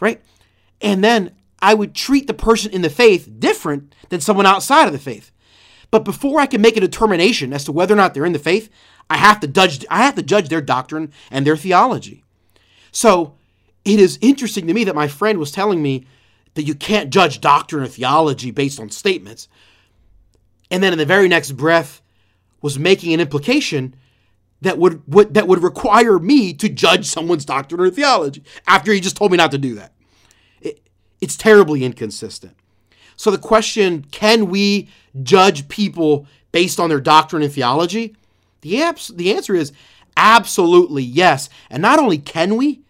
right? 0.00 0.20
And 0.80 1.02
then 1.02 1.32
I 1.64 1.72
would 1.72 1.94
treat 1.94 2.26
the 2.26 2.34
person 2.34 2.72
in 2.72 2.82
the 2.82 2.90
faith 2.90 3.26
different 3.38 3.94
than 4.10 4.20
someone 4.20 4.44
outside 4.44 4.86
of 4.86 4.92
the 4.92 4.98
faith. 4.98 5.30
But 5.90 6.04
before 6.04 6.38
I 6.38 6.44
can 6.44 6.60
make 6.60 6.76
a 6.76 6.80
determination 6.80 7.54
as 7.54 7.64
to 7.64 7.72
whether 7.72 7.94
or 7.94 7.96
not 7.96 8.12
they're 8.12 8.26
in 8.26 8.34
the 8.34 8.38
faith, 8.38 8.68
I 9.08 9.16
have 9.16 9.40
to 9.40 9.48
judge 9.48 9.86
I 9.88 10.02
have 10.02 10.14
to 10.16 10.22
judge 10.22 10.50
their 10.50 10.60
doctrine 10.60 11.10
and 11.30 11.46
their 11.46 11.56
theology. 11.56 12.22
So 12.92 13.36
it 13.82 13.98
is 13.98 14.18
interesting 14.20 14.66
to 14.66 14.74
me 14.74 14.84
that 14.84 14.94
my 14.94 15.08
friend 15.08 15.38
was 15.38 15.50
telling 15.50 15.82
me 15.82 16.06
that 16.52 16.64
you 16.64 16.74
can't 16.74 17.08
judge 17.08 17.40
doctrine 17.40 17.82
or 17.82 17.88
theology 17.88 18.50
based 18.50 18.78
on 18.78 18.90
statements. 18.90 19.48
And 20.70 20.82
then 20.82 20.92
in 20.92 20.98
the 20.98 21.06
very 21.06 21.28
next 21.28 21.52
breath 21.52 22.02
was 22.60 22.78
making 22.78 23.14
an 23.14 23.20
implication 23.20 23.96
that 24.60 24.76
would, 24.76 25.02
would 25.06 25.32
that 25.32 25.48
would 25.48 25.62
require 25.62 26.18
me 26.18 26.52
to 26.52 26.68
judge 26.68 27.06
someone's 27.06 27.46
doctrine 27.46 27.80
or 27.80 27.90
theology 27.90 28.42
after 28.66 28.92
he 28.92 29.00
just 29.00 29.16
told 29.16 29.30
me 29.30 29.38
not 29.38 29.50
to 29.52 29.58
do 29.58 29.76
that. 29.76 29.94
It, 31.24 31.30
it's 31.30 31.36
terribly 31.36 31.84
inconsistent. 31.84 32.56
So 33.16 33.30
the 33.30 33.38
question, 33.38 34.04
can 34.10 34.48
we 34.48 34.88
judge 35.22 35.68
people 35.68 36.26
based 36.52 36.78
on 36.78 36.88
their 36.88 37.00
doctrine 37.00 37.42
and 37.42 37.52
theology? 37.52 38.16
The, 38.60 38.82
abs- 38.82 39.08
the 39.08 39.32
answer 39.32 39.54
is 39.54 39.72
absolutely 40.16 41.02
yes. 41.02 41.48
And 41.70 41.82
not 41.82 41.98
only 41.98 42.18
can 42.18 42.56
we, 42.56 42.80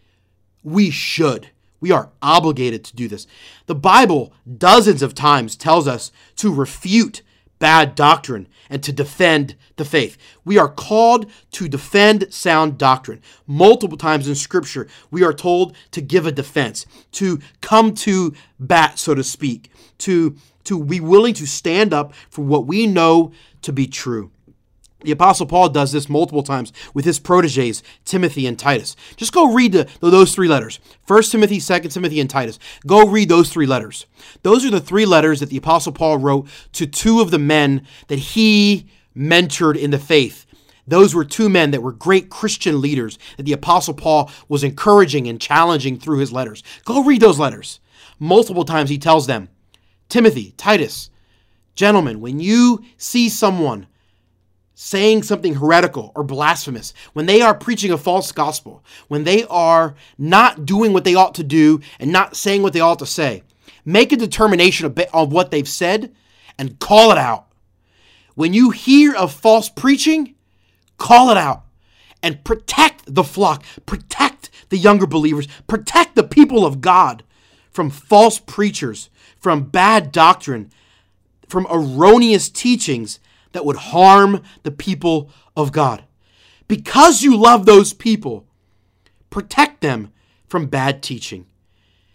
we 0.63 0.91
should. 0.91 1.51
We 1.81 1.91
are 1.91 2.11
obligated 2.23 2.85
to 2.85 2.97
do 2.97 3.09
this. 3.09 3.27
The 3.67 3.75
Bible 3.75 4.33
dozens 4.57 5.03
of 5.03 5.15
times 5.15 5.57
tells 5.57 5.87
us 5.87 6.11
to 6.37 6.53
refute 6.53 7.23
bad 7.59 7.95
doctrine 7.95 8.49
and 8.69 8.83
to 8.83 8.93
defend 8.93 9.57
the 9.77 9.85
faith. 9.85 10.17
We 10.45 10.59
are 10.59 10.69
called 10.69 11.31
to 11.53 11.69
defend 11.69 12.33
sound 12.33 12.79
doctrine. 12.79 13.23
Multiple 13.47 13.99
times 13.99 14.29
in 14.29 14.35
Scripture, 14.35 14.89
we 15.11 15.23
are 15.25 15.33
told 15.33 15.77
to 15.93 16.01
give 16.01 16.27
a 16.27 16.33
defense, 16.33 16.87
to 17.13 17.39
come 17.61 17.95
to 17.95 18.35
bat, 18.59 18.99
so 18.99 19.15
to 19.15 19.25
speak, 19.25 19.71
to, 19.99 20.37
to 20.65 20.85
be 20.85 21.01
willing 21.01 21.35
to 21.35 21.47
stand 21.47 21.93
up 21.93 22.15
for 22.29 22.43
what 22.43 22.67
we 22.67 22.87
know 22.87 23.33
to 23.63 23.73
be 23.73 23.87
true. 23.87 24.31
The 25.05 25.13
Apostle 25.13 25.47
Paul 25.47 25.69
does 25.69 25.93
this 25.93 26.09
multiple 26.09 26.43
times 26.43 26.73
with 26.95 27.05
his 27.05 27.19
proteges, 27.19 27.83
Timothy 28.05 28.47
and 28.47 28.59
Titus. 28.59 28.97
Just 29.17 29.33
go 29.33 29.53
read 29.53 29.73
the, 29.73 29.89
those 30.01 30.35
three 30.35 30.49
letters 30.49 30.81
1 31.07 31.23
Timothy, 31.25 31.61
2 31.61 31.81
Timothy, 31.89 32.21
and 32.21 32.31
Titus. 32.31 32.59
Go 32.87 33.07
read 33.07 33.29
those 33.29 33.53
three 33.53 33.67
letters. 33.67 34.07
Those 34.43 34.65
are 34.65 34.71
the 34.71 34.81
three 34.81 35.07
letters 35.07 35.41
that 35.41 35.51
the 35.51 35.59
Apostle 35.59 35.93
Paul 35.93 36.19
wrote 36.19 36.49
to 36.73 36.87
two 36.87 37.21
of 37.21 37.31
the 37.31 37.39
men 37.39 37.87
that 38.09 38.19
he 38.19 38.87
mentored 39.17 39.77
in 39.77 39.91
the 39.91 39.99
faith. 39.99 40.47
Those 40.87 41.15
were 41.15 41.25
two 41.25 41.49
men 41.49 41.71
that 41.71 41.83
were 41.83 41.93
great 41.93 42.31
Christian 42.31 42.81
leaders 42.81 43.19
that 43.37 43.45
the 43.45 43.53
Apostle 43.53 43.95
Paul 43.95 44.31
was 44.49 44.65
encouraging 44.65 45.29
and 45.29 45.41
challenging 45.41 45.99
through 45.99 46.19
his 46.19 46.33
letters. 46.33 46.63
Go 46.85 47.03
read 47.03 47.21
those 47.21 47.39
letters. 47.39 47.81
Multiple 48.19 48.65
times 48.65 48.91
he 48.91 48.99
tells 48.99 49.27
them 49.27 49.49
Timothy, 50.09 50.53
Titus, 50.57 51.11
gentlemen, 51.75 52.21
when 52.21 52.41
you 52.41 52.85
see 52.97 53.29
someone 53.29 53.87
saying 54.75 55.23
something 55.23 55.55
heretical 55.55 56.13
or 56.15 56.25
blasphemous, 56.25 56.93
when 57.13 57.27
they 57.27 57.41
are 57.41 57.55
preaching 57.55 57.93
a 57.93 57.99
false 57.99 58.33
gospel, 58.33 58.85
when 59.09 59.25
they 59.25 59.45
are 59.45 59.95
not 60.19 60.67
doing 60.67 60.93
what 60.93 61.05
they 61.05 61.15
ought 61.15 61.35
to 61.35 61.45
do 61.45 61.81
and 62.01 62.11
not 62.11 62.37
saying 62.37 62.63
what 62.63 62.73
they 62.73 62.81
ought 62.81 62.99
to 62.99 63.07
say, 63.07 63.43
make 63.85 64.13
a 64.13 64.17
determination 64.17 64.87
of, 64.87 65.33
what 65.33 65.51
they've 65.51 65.69
said 65.69 66.13
and 66.59 66.79
call 66.81 67.13
it 67.13 67.19
out. 67.19 67.47
When 68.35 68.53
you 68.53 68.71
hear 68.71 69.15
of 69.15 69.33
false 69.33 69.69
preaching, 69.69 70.35
call 70.99 71.31
it 71.31 71.37
out 71.37 71.65
and 72.23 72.43
protect 72.43 73.15
the 73.15 73.25
flock, 73.25 73.63
protect 73.87 74.51
the 74.71 74.79
younger 74.79 75.07
believers, 75.07 75.47
protect 75.69 76.17
the 76.17 76.25
people 76.25 76.67
of 76.67 76.81
God 76.81 77.23
from 77.71 77.91
false 77.91 78.39
preachers, 78.41 79.09
from 79.39 79.65
bad 79.65 80.11
doctrine, 80.11 80.71
from 81.49 81.67
erroneous 81.71 82.49
teachings 82.49 83.21
that 83.55 83.65
would 83.65 83.77
harm 83.77 84.43
the 84.65 84.71
people 84.71 85.31
of 85.57 85.73
God. 85.73 86.05
Because 86.69 87.23
you 87.23 87.37
love 87.37 87.65
those 87.65 87.93
people, 87.93 88.47
protect 89.31 89.81
them 89.81 90.13
from 90.47 90.67
bad 90.67 91.03
teaching. 91.03 91.47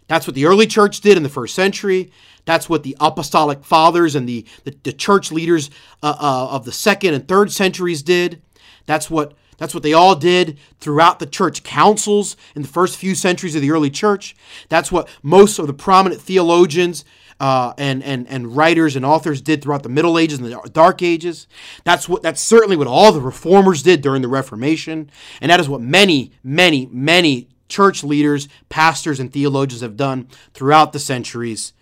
That's 0.06 0.26
what 0.26 0.34
the 0.34 0.46
early 0.46 0.66
church 0.66 1.00
did 1.00 1.16
in 1.16 1.22
the 1.22 1.28
first 1.28 1.54
century. 1.54 2.12
That's 2.44 2.68
what 2.68 2.82
the 2.82 2.96
apostolic 3.00 3.64
fathers 3.64 4.14
and 4.14 4.28
the, 4.28 4.44
the, 4.64 4.76
the 4.82 4.92
church 4.92 5.32
leaders 5.32 5.70
uh, 6.02 6.14
uh, 6.18 6.48
of 6.50 6.64
the 6.64 6.72
second 6.72 7.14
and 7.14 7.26
third 7.26 7.52
centuries 7.52 8.02
did. 8.02 8.42
That's 8.86 9.10
what 9.10 9.34
that's 9.56 9.74
what 9.74 9.82
they 9.82 9.92
all 9.92 10.16
did 10.16 10.58
throughout 10.80 11.18
the 11.18 11.26
church 11.26 11.62
councils 11.62 12.34
in 12.56 12.62
the 12.62 12.68
first 12.68 12.96
few 12.96 13.14
centuries 13.14 13.54
of 13.54 13.60
the 13.60 13.70
early 13.70 13.90
church. 13.90 14.34
That's 14.70 14.90
what 14.90 15.06
most 15.22 15.58
of 15.58 15.66
the 15.66 15.74
prominent 15.74 16.22
theologians 16.22 17.04
uh, 17.40 17.72
and, 17.78 18.02
and, 18.04 18.28
and 18.28 18.54
writers 18.54 18.94
and 18.96 19.04
authors 19.04 19.40
did 19.40 19.62
throughout 19.62 19.82
the 19.82 19.88
Middle 19.88 20.18
Ages 20.18 20.38
and 20.38 20.46
the 20.46 20.70
Dark 20.70 21.02
Ages. 21.02 21.48
That's 21.84 22.08
what 22.08 22.22
that's 22.22 22.40
certainly 22.40 22.76
what 22.76 22.86
all 22.86 23.10
the 23.12 23.20
reformers 23.20 23.82
did 23.82 24.02
during 24.02 24.20
the 24.20 24.28
Reformation, 24.28 25.10
and 25.40 25.50
that 25.50 25.58
is 25.58 25.68
what 25.68 25.80
many, 25.80 26.32
many, 26.44 26.86
many 26.92 27.48
church 27.68 28.04
leaders, 28.04 28.48
pastors, 28.68 29.18
and 29.18 29.32
theologians 29.32 29.80
have 29.80 29.96
done 29.96 30.28
throughout 30.52 30.92
the 30.92 30.98
centuries. 30.98 31.72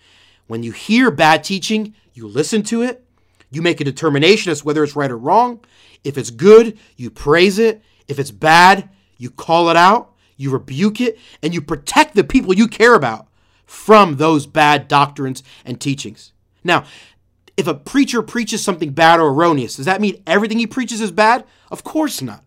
When 0.46 0.62
you 0.62 0.72
hear 0.72 1.10
bad 1.10 1.42
teaching, 1.42 1.94
you 2.14 2.28
listen 2.28 2.62
to 2.64 2.82
it, 2.82 3.04
you 3.50 3.60
make 3.60 3.80
a 3.80 3.84
determination 3.84 4.52
as 4.52 4.60
to 4.60 4.64
whether 4.64 4.84
it's 4.84 4.96
right 4.96 5.10
or 5.10 5.18
wrong. 5.18 5.60
If 6.04 6.16
it's 6.16 6.30
good, 6.30 6.78
you 6.96 7.10
praise 7.10 7.58
it. 7.58 7.82
If 8.06 8.18
it's 8.18 8.30
bad, 8.30 8.88
you 9.18 9.30
call 9.30 9.70
it 9.70 9.76
out, 9.76 10.12
you 10.36 10.50
rebuke 10.50 11.00
it, 11.00 11.18
and 11.42 11.52
you 11.52 11.60
protect 11.60 12.14
the 12.14 12.24
people 12.24 12.54
you 12.54 12.68
care 12.68 12.94
about 12.94 13.27
from 13.68 14.16
those 14.16 14.46
bad 14.46 14.88
doctrines 14.88 15.42
and 15.62 15.78
teachings. 15.78 16.32
Now, 16.64 16.84
if 17.54 17.66
a 17.66 17.74
preacher 17.74 18.22
preaches 18.22 18.64
something 18.64 18.92
bad 18.92 19.20
or 19.20 19.28
erroneous, 19.28 19.76
does 19.76 19.84
that 19.84 20.00
mean 20.00 20.22
everything 20.26 20.58
he 20.58 20.66
preaches 20.66 21.02
is 21.02 21.12
bad? 21.12 21.44
Of 21.70 21.84
course 21.84 22.22
not. 22.22 22.42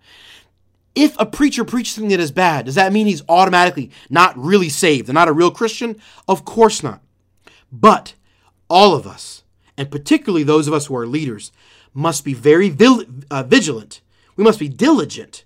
If 0.96 1.16
a 1.20 1.28
preacher 1.28 1.64
preaches 1.64 1.94
something 1.94 2.10
that 2.10 2.20
is 2.20 2.32
bad, 2.32 2.66
does 2.66 2.76
that 2.76 2.92
mean 2.92 3.06
he's 3.06 3.22
automatically 3.30 3.92
not 4.10 4.36
really 4.36 4.68
saved 4.68 5.10
and 5.10 5.14
not 5.14 5.28
a 5.28 5.34
real 5.34 5.52
Christian? 5.52 6.02
Of 6.28 6.44
course 6.44 6.82
not. 6.82 7.02
But 7.72 8.16
all 8.68 8.96
of 8.96 9.06
us, 9.06 9.44
and 9.78 9.92
particularly 9.92 10.44
those 10.44 10.68
of 10.68 10.74
us 10.74 10.88
who 10.88 10.96
are 10.96 11.06
leaders, 11.06 11.52
must 11.94 12.26
be 12.26 12.34
very 12.34 12.70
vil- 12.70 13.06
uh, 13.30 13.44
vigilant. 13.44 14.02
We 14.36 14.44
must 14.44 14.60
be 14.60 14.70
diligent, 14.70 15.46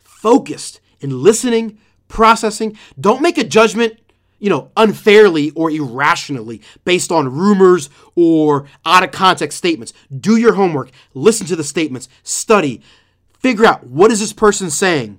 focused 0.00 0.80
in 1.00 1.22
listening, 1.22 1.78
processing. 2.08 2.76
Don't 3.00 3.22
make 3.22 3.38
a 3.38 3.44
judgment 3.44 4.00
you 4.44 4.50
know, 4.50 4.70
unfairly 4.76 5.52
or 5.52 5.70
irrationally 5.70 6.60
based 6.84 7.10
on 7.10 7.32
rumors 7.32 7.88
or 8.14 8.66
out 8.84 9.02
of 9.02 9.10
context 9.10 9.56
statements. 9.56 9.94
Do 10.14 10.36
your 10.36 10.52
homework, 10.52 10.90
listen 11.14 11.46
to 11.46 11.56
the 11.56 11.64
statements, 11.64 12.10
study, 12.22 12.82
figure 13.38 13.64
out 13.64 13.86
what 13.86 14.10
is 14.10 14.20
this 14.20 14.34
person 14.34 14.68
saying. 14.68 15.18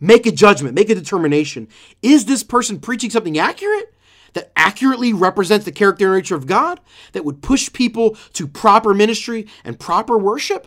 Make 0.00 0.26
a 0.26 0.32
judgment, 0.32 0.74
make 0.74 0.90
a 0.90 0.96
determination. 0.96 1.68
Is 2.02 2.24
this 2.24 2.42
person 2.42 2.80
preaching 2.80 3.08
something 3.08 3.38
accurate? 3.38 3.94
That 4.32 4.50
accurately 4.56 5.12
represents 5.12 5.64
the 5.64 5.70
character 5.70 6.06
and 6.06 6.16
nature 6.16 6.34
of 6.34 6.48
God, 6.48 6.80
that 7.12 7.24
would 7.24 7.42
push 7.42 7.72
people 7.72 8.16
to 8.32 8.48
proper 8.48 8.92
ministry 8.92 9.46
and 9.62 9.78
proper 9.78 10.18
worship? 10.18 10.66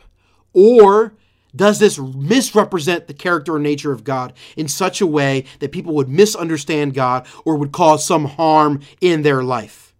Or 0.53 1.15
does 1.55 1.79
this 1.79 1.97
misrepresent 1.97 3.07
the 3.07 3.13
character 3.13 3.55
or 3.55 3.59
nature 3.59 3.91
of 3.91 4.03
God 4.03 4.33
in 4.55 4.67
such 4.67 5.01
a 5.01 5.07
way 5.07 5.45
that 5.59 5.71
people 5.71 5.95
would 5.95 6.09
misunderstand 6.09 6.93
God 6.93 7.27
or 7.43 7.55
would 7.55 7.71
cause 7.71 8.05
some 8.05 8.25
harm 8.25 8.81
in 9.01 9.23
their 9.23 9.43
life? 9.43 9.93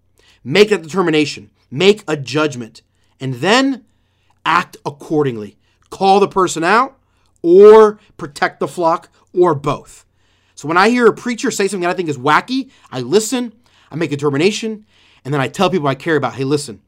Make 0.44 0.72
a 0.72 0.78
determination, 0.78 1.50
make 1.72 2.04
a 2.08 2.16
judgment, 2.16 2.82
and 3.20 3.36
then 3.36 3.86
act 4.46 4.78
accordingly. 4.86 5.58
Call 5.90 6.20
the 6.20 6.28
person 6.28 6.64
out 6.64 6.98
or 7.42 8.00
protect 8.18 8.60
the 8.60 8.68
flock 8.68 9.10
or 9.34 9.56
both. 9.56 10.06
So 10.56 10.68
when 10.68 10.78
I 10.78 10.90
hear 10.90 11.08
a 11.08 11.14
preacher 11.14 11.52
say 11.52 11.68
something 11.68 11.82
that 11.82 11.90
I 11.90 11.94
think 11.94 12.10
is 12.10 12.18
wacky, 12.18 12.70
I 12.92 13.02
listen, 13.02 13.54
I 13.90 13.96
make 13.96 14.12
a 14.12 14.18
determination, 14.18 14.86
and 15.24 15.34
then 15.34 15.42
I 15.42 15.48
tell 15.48 15.70
people 15.70 15.88
I 15.88 15.96
care 15.96 16.16
about, 16.16 16.36
hey, 16.36 16.44
listen, 16.44 16.82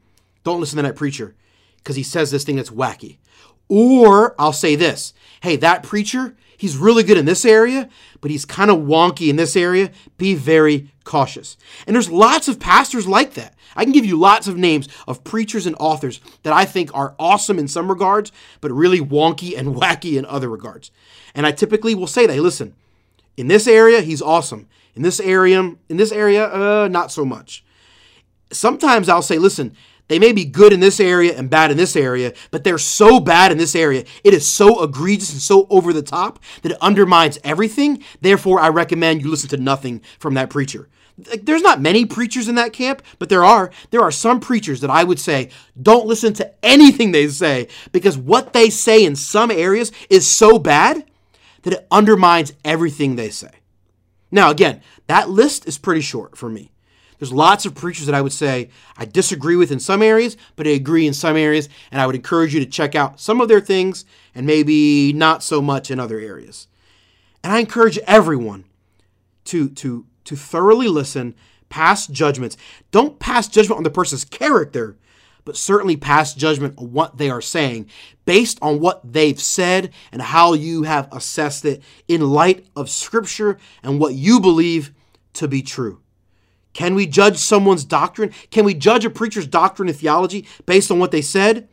don't 0.44 0.60
listen 0.60 0.76
to 0.76 0.82
that 0.82 0.96
preacher 0.96 1.34
because 1.76 1.96
he 1.96 2.02
says 2.02 2.30
this 2.30 2.44
thing 2.44 2.56
that's 2.56 2.70
wacky. 2.70 3.16
Or 3.74 4.34
I'll 4.38 4.52
say 4.52 4.76
this 4.76 5.14
hey, 5.40 5.56
that 5.56 5.82
preacher, 5.82 6.36
he's 6.58 6.76
really 6.76 7.02
good 7.02 7.16
in 7.16 7.24
this 7.24 7.46
area, 7.46 7.88
but 8.20 8.30
he's 8.30 8.44
kind 8.44 8.70
of 8.70 8.80
wonky 8.80 9.30
in 9.30 9.36
this 9.36 9.56
area. 9.56 9.90
Be 10.18 10.34
very 10.34 10.90
cautious. 11.04 11.56
And 11.86 11.96
there's 11.96 12.10
lots 12.10 12.48
of 12.48 12.60
pastors 12.60 13.08
like 13.08 13.32
that. 13.32 13.54
I 13.74 13.84
can 13.84 13.94
give 13.94 14.04
you 14.04 14.18
lots 14.18 14.46
of 14.46 14.58
names 14.58 14.88
of 15.08 15.24
preachers 15.24 15.66
and 15.66 15.74
authors 15.80 16.20
that 16.42 16.52
I 16.52 16.66
think 16.66 16.90
are 16.92 17.14
awesome 17.18 17.58
in 17.58 17.66
some 17.66 17.88
regards, 17.88 18.30
but 18.60 18.70
really 18.70 19.00
wonky 19.00 19.56
and 19.56 19.74
wacky 19.74 20.18
in 20.18 20.26
other 20.26 20.50
regards. 20.50 20.90
And 21.34 21.46
I 21.46 21.52
typically 21.52 21.94
will 21.94 22.06
say 22.06 22.26
that, 22.26 22.34
hey, 22.34 22.40
listen, 22.40 22.74
in 23.38 23.48
this 23.48 23.66
area, 23.66 24.02
he's 24.02 24.20
awesome. 24.20 24.68
In 24.94 25.00
this 25.00 25.18
area, 25.18 25.60
in 25.88 25.96
this 25.96 26.12
area, 26.12 26.44
uh, 26.44 26.88
not 26.88 27.10
so 27.10 27.24
much. 27.24 27.64
Sometimes 28.52 29.08
I'll 29.08 29.22
say, 29.22 29.38
listen, 29.38 29.74
they 30.08 30.18
may 30.18 30.32
be 30.32 30.44
good 30.44 30.72
in 30.72 30.80
this 30.80 31.00
area 31.00 31.36
and 31.36 31.48
bad 31.48 31.70
in 31.70 31.76
this 31.76 31.96
area, 31.96 32.32
but 32.50 32.64
they're 32.64 32.78
so 32.78 33.20
bad 33.20 33.52
in 33.52 33.58
this 33.58 33.74
area. 33.74 34.04
It 34.24 34.34
is 34.34 34.46
so 34.46 34.82
egregious 34.82 35.32
and 35.32 35.40
so 35.40 35.66
over 35.70 35.92
the 35.92 36.02
top 36.02 36.38
that 36.62 36.72
it 36.72 36.78
undermines 36.80 37.38
everything. 37.44 38.02
Therefore, 38.20 38.60
I 38.60 38.68
recommend 38.68 39.22
you 39.22 39.30
listen 39.30 39.48
to 39.50 39.56
nothing 39.56 40.02
from 40.18 40.34
that 40.34 40.50
preacher. 40.50 40.88
There's 41.16 41.62
not 41.62 41.80
many 41.80 42.06
preachers 42.06 42.48
in 42.48 42.54
that 42.56 42.72
camp, 42.72 43.02
but 43.18 43.28
there 43.28 43.44
are. 43.44 43.70
There 43.90 44.00
are 44.00 44.10
some 44.10 44.40
preachers 44.40 44.80
that 44.80 44.90
I 44.90 45.04
would 45.04 45.20
say 45.20 45.50
don't 45.80 46.06
listen 46.06 46.32
to 46.34 46.52
anything 46.64 47.12
they 47.12 47.28
say 47.28 47.68
because 47.92 48.16
what 48.16 48.52
they 48.52 48.70
say 48.70 49.04
in 49.04 49.14
some 49.14 49.50
areas 49.50 49.92
is 50.08 50.26
so 50.26 50.58
bad 50.58 51.04
that 51.62 51.74
it 51.74 51.86
undermines 51.90 52.54
everything 52.64 53.16
they 53.16 53.30
say. 53.30 53.50
Now, 54.30 54.50
again, 54.50 54.80
that 55.06 55.28
list 55.28 55.68
is 55.68 55.78
pretty 55.78 56.00
short 56.00 56.36
for 56.36 56.48
me. 56.48 56.72
There's 57.22 57.32
lots 57.32 57.66
of 57.66 57.76
preachers 57.76 58.06
that 58.06 58.16
I 58.16 58.20
would 58.20 58.32
say 58.32 58.68
I 58.96 59.04
disagree 59.04 59.54
with 59.54 59.70
in 59.70 59.78
some 59.78 60.02
areas, 60.02 60.36
but 60.56 60.66
I 60.66 60.70
agree 60.70 61.06
in 61.06 61.14
some 61.14 61.36
areas, 61.36 61.68
and 61.92 62.00
I 62.00 62.06
would 62.06 62.16
encourage 62.16 62.52
you 62.52 62.58
to 62.58 62.66
check 62.66 62.96
out 62.96 63.20
some 63.20 63.40
of 63.40 63.46
their 63.46 63.60
things 63.60 64.04
and 64.34 64.44
maybe 64.44 65.12
not 65.12 65.40
so 65.44 65.62
much 65.62 65.88
in 65.88 66.00
other 66.00 66.18
areas. 66.18 66.66
And 67.44 67.52
I 67.52 67.60
encourage 67.60 67.96
everyone 68.08 68.64
to 69.44 69.68
to 69.68 70.04
to 70.24 70.34
thoroughly 70.34 70.88
listen, 70.88 71.36
pass 71.68 72.08
judgments. 72.08 72.56
Don't 72.90 73.20
pass 73.20 73.46
judgment 73.46 73.76
on 73.76 73.84
the 73.84 73.90
person's 73.90 74.24
character, 74.24 74.96
but 75.44 75.56
certainly 75.56 75.96
pass 75.96 76.34
judgment 76.34 76.76
on 76.76 76.90
what 76.90 77.18
they 77.18 77.30
are 77.30 77.40
saying 77.40 77.88
based 78.24 78.58
on 78.60 78.80
what 78.80 79.00
they've 79.12 79.40
said 79.40 79.92
and 80.10 80.22
how 80.22 80.54
you 80.54 80.82
have 80.82 81.08
assessed 81.12 81.64
it 81.66 81.84
in 82.08 82.32
light 82.32 82.66
of 82.74 82.90
scripture 82.90 83.58
and 83.84 84.00
what 84.00 84.14
you 84.14 84.40
believe 84.40 84.92
to 85.34 85.46
be 85.46 85.62
true. 85.62 86.01
Can 86.72 86.94
we 86.94 87.06
judge 87.06 87.36
someone's 87.36 87.84
doctrine? 87.84 88.32
Can 88.50 88.64
we 88.64 88.74
judge 88.74 89.04
a 89.04 89.10
preacher's 89.10 89.46
doctrine 89.46 89.88
and 89.88 89.96
theology 89.96 90.46
based 90.66 90.90
on 90.90 90.98
what 90.98 91.10
they 91.10 91.22
said? 91.22 91.68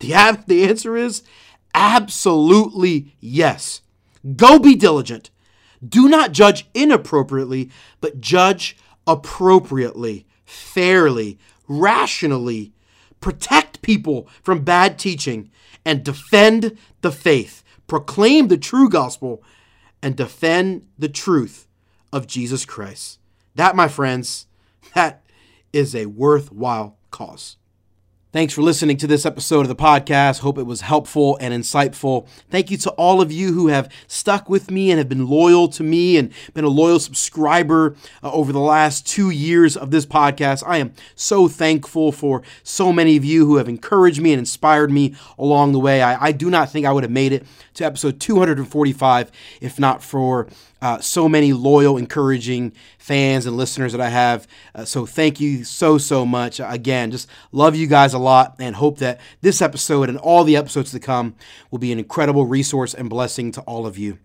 The, 0.00 0.42
the 0.46 0.64
answer 0.64 0.96
is 0.96 1.22
absolutely 1.74 3.14
yes. 3.20 3.82
Go 4.36 4.58
be 4.58 4.74
diligent. 4.74 5.30
Do 5.86 6.08
not 6.08 6.32
judge 6.32 6.68
inappropriately, 6.74 7.70
but 8.00 8.20
judge 8.20 8.76
appropriately, 9.06 10.26
fairly, 10.44 11.38
rationally. 11.68 12.72
Protect 13.20 13.82
people 13.82 14.28
from 14.42 14.64
bad 14.64 14.98
teaching 14.98 15.50
and 15.84 16.04
defend 16.04 16.76
the 17.00 17.12
faith. 17.12 17.62
Proclaim 17.86 18.48
the 18.48 18.58
true 18.58 18.88
gospel 18.88 19.42
and 20.02 20.16
defend 20.16 20.86
the 20.98 21.08
truth 21.08 21.66
of 22.12 22.26
Jesus 22.26 22.64
Christ. 22.64 23.19
That, 23.54 23.76
my 23.76 23.88
friends, 23.88 24.46
that 24.94 25.22
is 25.72 25.94
a 25.94 26.06
worthwhile 26.06 26.96
cause. 27.10 27.56
Thanks 28.32 28.54
for 28.54 28.62
listening 28.62 28.96
to 28.98 29.08
this 29.08 29.26
episode 29.26 29.62
of 29.62 29.68
the 29.68 29.74
podcast. 29.74 30.38
Hope 30.38 30.56
it 30.56 30.62
was 30.62 30.82
helpful 30.82 31.36
and 31.40 31.52
insightful. 31.52 32.28
Thank 32.48 32.70
you 32.70 32.76
to 32.76 32.90
all 32.90 33.20
of 33.20 33.32
you 33.32 33.52
who 33.52 33.66
have 33.66 33.92
stuck 34.06 34.48
with 34.48 34.70
me 34.70 34.92
and 34.92 34.98
have 34.98 35.08
been 35.08 35.26
loyal 35.26 35.66
to 35.70 35.82
me 35.82 36.16
and 36.16 36.32
been 36.54 36.64
a 36.64 36.68
loyal 36.68 37.00
subscriber 37.00 37.96
uh, 38.22 38.30
over 38.30 38.52
the 38.52 38.60
last 38.60 39.04
two 39.04 39.30
years 39.30 39.76
of 39.76 39.90
this 39.90 40.06
podcast. 40.06 40.62
I 40.64 40.78
am 40.78 40.92
so 41.16 41.48
thankful 41.48 42.12
for 42.12 42.42
so 42.62 42.92
many 42.92 43.16
of 43.16 43.24
you 43.24 43.46
who 43.46 43.56
have 43.56 43.68
encouraged 43.68 44.22
me 44.22 44.32
and 44.32 44.38
inspired 44.38 44.92
me 44.92 45.16
along 45.36 45.72
the 45.72 45.80
way. 45.80 46.00
I, 46.00 46.26
I 46.26 46.30
do 46.30 46.50
not 46.50 46.70
think 46.70 46.86
I 46.86 46.92
would 46.92 47.02
have 47.02 47.10
made 47.10 47.32
it 47.32 47.44
to 47.74 47.84
episode 47.84 48.20
245 48.20 49.32
if 49.60 49.80
not 49.80 50.04
for 50.04 50.46
uh, 50.82 51.00
so 51.00 51.28
many 51.28 51.52
loyal, 51.52 51.96
encouraging 51.96 52.72
fans 52.98 53.46
and 53.46 53.56
listeners 53.56 53.92
that 53.92 54.00
I 54.00 54.08
have. 54.08 54.46
Uh, 54.74 54.84
so 54.84 55.06
thank 55.06 55.40
you 55.40 55.64
so, 55.64 55.98
so 55.98 56.24
much. 56.24 56.60
Again, 56.62 57.10
just 57.10 57.28
love 57.52 57.76
you 57.76 57.86
guys 57.86 58.14
a 58.14 58.18
lot 58.18 58.56
and 58.58 58.76
hope 58.76 58.98
that 58.98 59.20
this 59.40 59.60
episode 59.62 60.08
and 60.08 60.18
all 60.18 60.44
the 60.44 60.56
episodes 60.56 60.92
to 60.92 61.00
come 61.00 61.34
will 61.70 61.78
be 61.78 61.92
an 61.92 61.98
incredible 61.98 62.46
resource 62.46 62.94
and 62.94 63.10
blessing 63.10 63.52
to 63.52 63.60
all 63.62 63.86
of 63.86 63.98
you. 63.98 64.18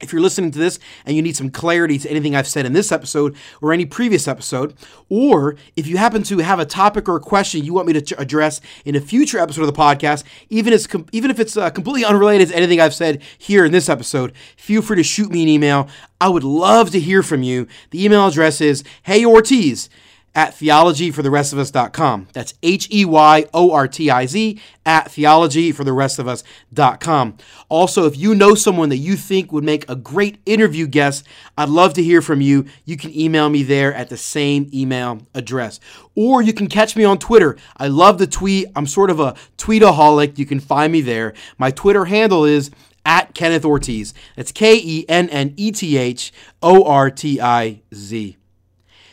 If 0.00 0.12
you're 0.12 0.22
listening 0.22 0.50
to 0.52 0.58
this 0.58 0.78
and 1.04 1.16
you 1.16 1.22
need 1.22 1.36
some 1.36 1.50
clarity 1.50 1.98
to 1.98 2.10
anything 2.10 2.36
I've 2.36 2.46
said 2.46 2.66
in 2.66 2.72
this 2.72 2.92
episode 2.92 3.36
or 3.60 3.72
any 3.72 3.84
previous 3.84 4.28
episode, 4.28 4.74
or 5.08 5.56
if 5.76 5.86
you 5.86 5.96
happen 5.96 6.22
to 6.24 6.38
have 6.38 6.60
a 6.60 6.64
topic 6.64 7.08
or 7.08 7.16
a 7.16 7.20
question 7.20 7.64
you 7.64 7.74
want 7.74 7.88
me 7.88 8.00
to 8.00 8.20
address 8.20 8.60
in 8.84 8.94
a 8.94 9.00
future 9.00 9.38
episode 9.38 9.62
of 9.62 9.66
the 9.66 9.72
podcast, 9.72 10.24
even 10.50 10.72
if, 10.72 10.86
even 11.12 11.30
if 11.30 11.40
it's 11.40 11.56
uh, 11.56 11.70
completely 11.70 12.04
unrelated 12.04 12.48
to 12.48 12.56
anything 12.56 12.80
I've 12.80 12.94
said 12.94 13.22
here 13.36 13.64
in 13.64 13.72
this 13.72 13.88
episode, 13.88 14.32
feel 14.56 14.82
free 14.82 14.96
to 14.96 15.02
shoot 15.02 15.30
me 15.30 15.42
an 15.42 15.48
email. 15.48 15.88
I 16.20 16.28
would 16.28 16.44
love 16.44 16.90
to 16.90 17.00
hear 17.00 17.22
from 17.22 17.42
you. 17.42 17.66
The 17.90 18.04
email 18.04 18.26
address 18.26 18.60
is 18.60 18.84
hey 19.02 19.24
Ortiz 19.24 19.88
at 20.34 20.54
theologyfortherestofus.com. 20.54 22.28
That's 22.32 22.54
H 22.62 22.88
E 22.92 23.04
Y 23.04 23.44
O 23.52 23.72
R 23.72 23.86
T 23.88 24.10
I 24.10 24.24
Z 24.26 24.60
at 24.86 25.08
theologyfortherestofus.com. 25.08 27.36
Also, 27.68 28.06
if 28.06 28.16
you 28.16 28.34
know 28.34 28.54
someone 28.54 28.88
that 28.88 28.96
you 28.96 29.16
think 29.16 29.52
would 29.52 29.64
make 29.64 29.86
a 29.88 29.96
great 29.96 30.40
interview 30.46 30.86
guest, 30.86 31.26
I'd 31.56 31.68
love 31.68 31.92
to 31.94 32.02
hear 32.02 32.22
from 32.22 32.40
you. 32.40 32.64
You 32.84 32.96
can 32.96 33.16
email 33.18 33.50
me 33.50 33.62
there 33.62 33.92
at 33.92 34.08
the 34.08 34.16
same 34.16 34.70
email 34.72 35.26
address. 35.34 35.80
Or 36.14 36.40
you 36.40 36.52
can 36.52 36.68
catch 36.68 36.96
me 36.96 37.04
on 37.04 37.18
Twitter. 37.18 37.56
I 37.76 37.88
love 37.88 38.18
the 38.18 38.26
tweet. 38.26 38.68
I'm 38.74 38.86
sort 38.86 39.10
of 39.10 39.20
a 39.20 39.34
tweetaholic. 39.56 40.38
You 40.38 40.46
can 40.46 40.60
find 40.60 40.92
me 40.92 41.00
there. 41.00 41.34
My 41.58 41.70
Twitter 41.70 42.06
handle 42.06 42.44
is 42.44 42.70
at 43.04 43.34
Kenneth 43.34 43.64
Ortiz. 43.64 44.14
That's 44.36 44.52
K 44.52 44.76
E 44.76 45.04
N 45.08 45.28
N 45.30 45.54
E 45.56 45.72
T 45.72 45.96
H 45.96 46.32
O 46.62 46.84
R 46.84 47.10
T 47.10 47.40
I 47.40 47.82
Z. 47.94 48.37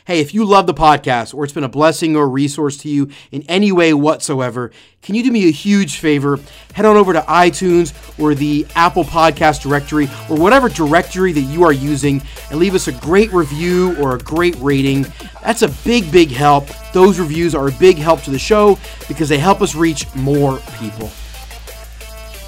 Hey, 0.05 0.19
if 0.19 0.35
you 0.35 0.45
love 0.45 0.67
the 0.67 0.73
podcast 0.75 1.33
or 1.33 1.43
it's 1.43 1.53
been 1.53 1.63
a 1.63 1.67
blessing 1.67 2.15
or 2.15 2.25
a 2.25 2.27
resource 2.27 2.77
to 2.77 2.89
you 2.89 3.09
in 3.31 3.41
any 3.49 3.71
way 3.71 3.91
whatsoever, 3.91 4.69
can 5.01 5.15
you 5.15 5.23
do 5.23 5.31
me 5.31 5.47
a 5.47 5.51
huge 5.51 5.97
favor? 5.97 6.37
Head 6.75 6.85
on 6.85 6.95
over 6.95 7.11
to 7.11 7.21
iTunes 7.21 7.91
or 8.19 8.35
the 8.35 8.67
Apple 8.75 9.03
Podcast 9.03 9.63
directory 9.63 10.07
or 10.29 10.37
whatever 10.37 10.69
directory 10.69 11.31
that 11.31 11.41
you 11.41 11.63
are 11.63 11.73
using 11.73 12.21
and 12.51 12.59
leave 12.59 12.75
us 12.75 12.87
a 12.87 12.91
great 12.91 13.33
review 13.33 13.99
or 13.99 14.13
a 14.13 14.19
great 14.19 14.55
rating. 14.59 15.07
That's 15.41 15.63
a 15.63 15.69
big, 15.83 16.11
big 16.11 16.29
help. 16.29 16.67
Those 16.93 17.19
reviews 17.19 17.55
are 17.55 17.69
a 17.69 17.71
big 17.71 17.97
help 17.97 18.21
to 18.25 18.29
the 18.29 18.37
show 18.37 18.77
because 19.07 19.27
they 19.27 19.39
help 19.39 19.59
us 19.63 19.73
reach 19.73 20.05
more 20.13 20.59
people. 20.77 21.07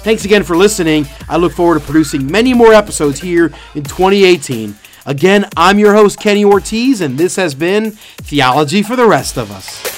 Thanks 0.04 0.24
again 0.24 0.44
for 0.44 0.56
listening. 0.56 1.08
I 1.28 1.38
look 1.38 1.54
forward 1.54 1.80
to 1.80 1.84
producing 1.84 2.30
many 2.30 2.54
more 2.54 2.72
episodes 2.72 3.18
here 3.18 3.46
in 3.74 3.82
2018. 3.82 4.76
Again, 5.08 5.48
I'm 5.56 5.78
your 5.78 5.94
host, 5.94 6.20
Kenny 6.20 6.44
Ortiz, 6.44 7.00
and 7.00 7.16
this 7.16 7.36
has 7.36 7.54
been 7.54 7.92
Theology 7.92 8.82
for 8.82 8.94
the 8.94 9.06
Rest 9.06 9.38
of 9.38 9.50
Us. 9.50 9.97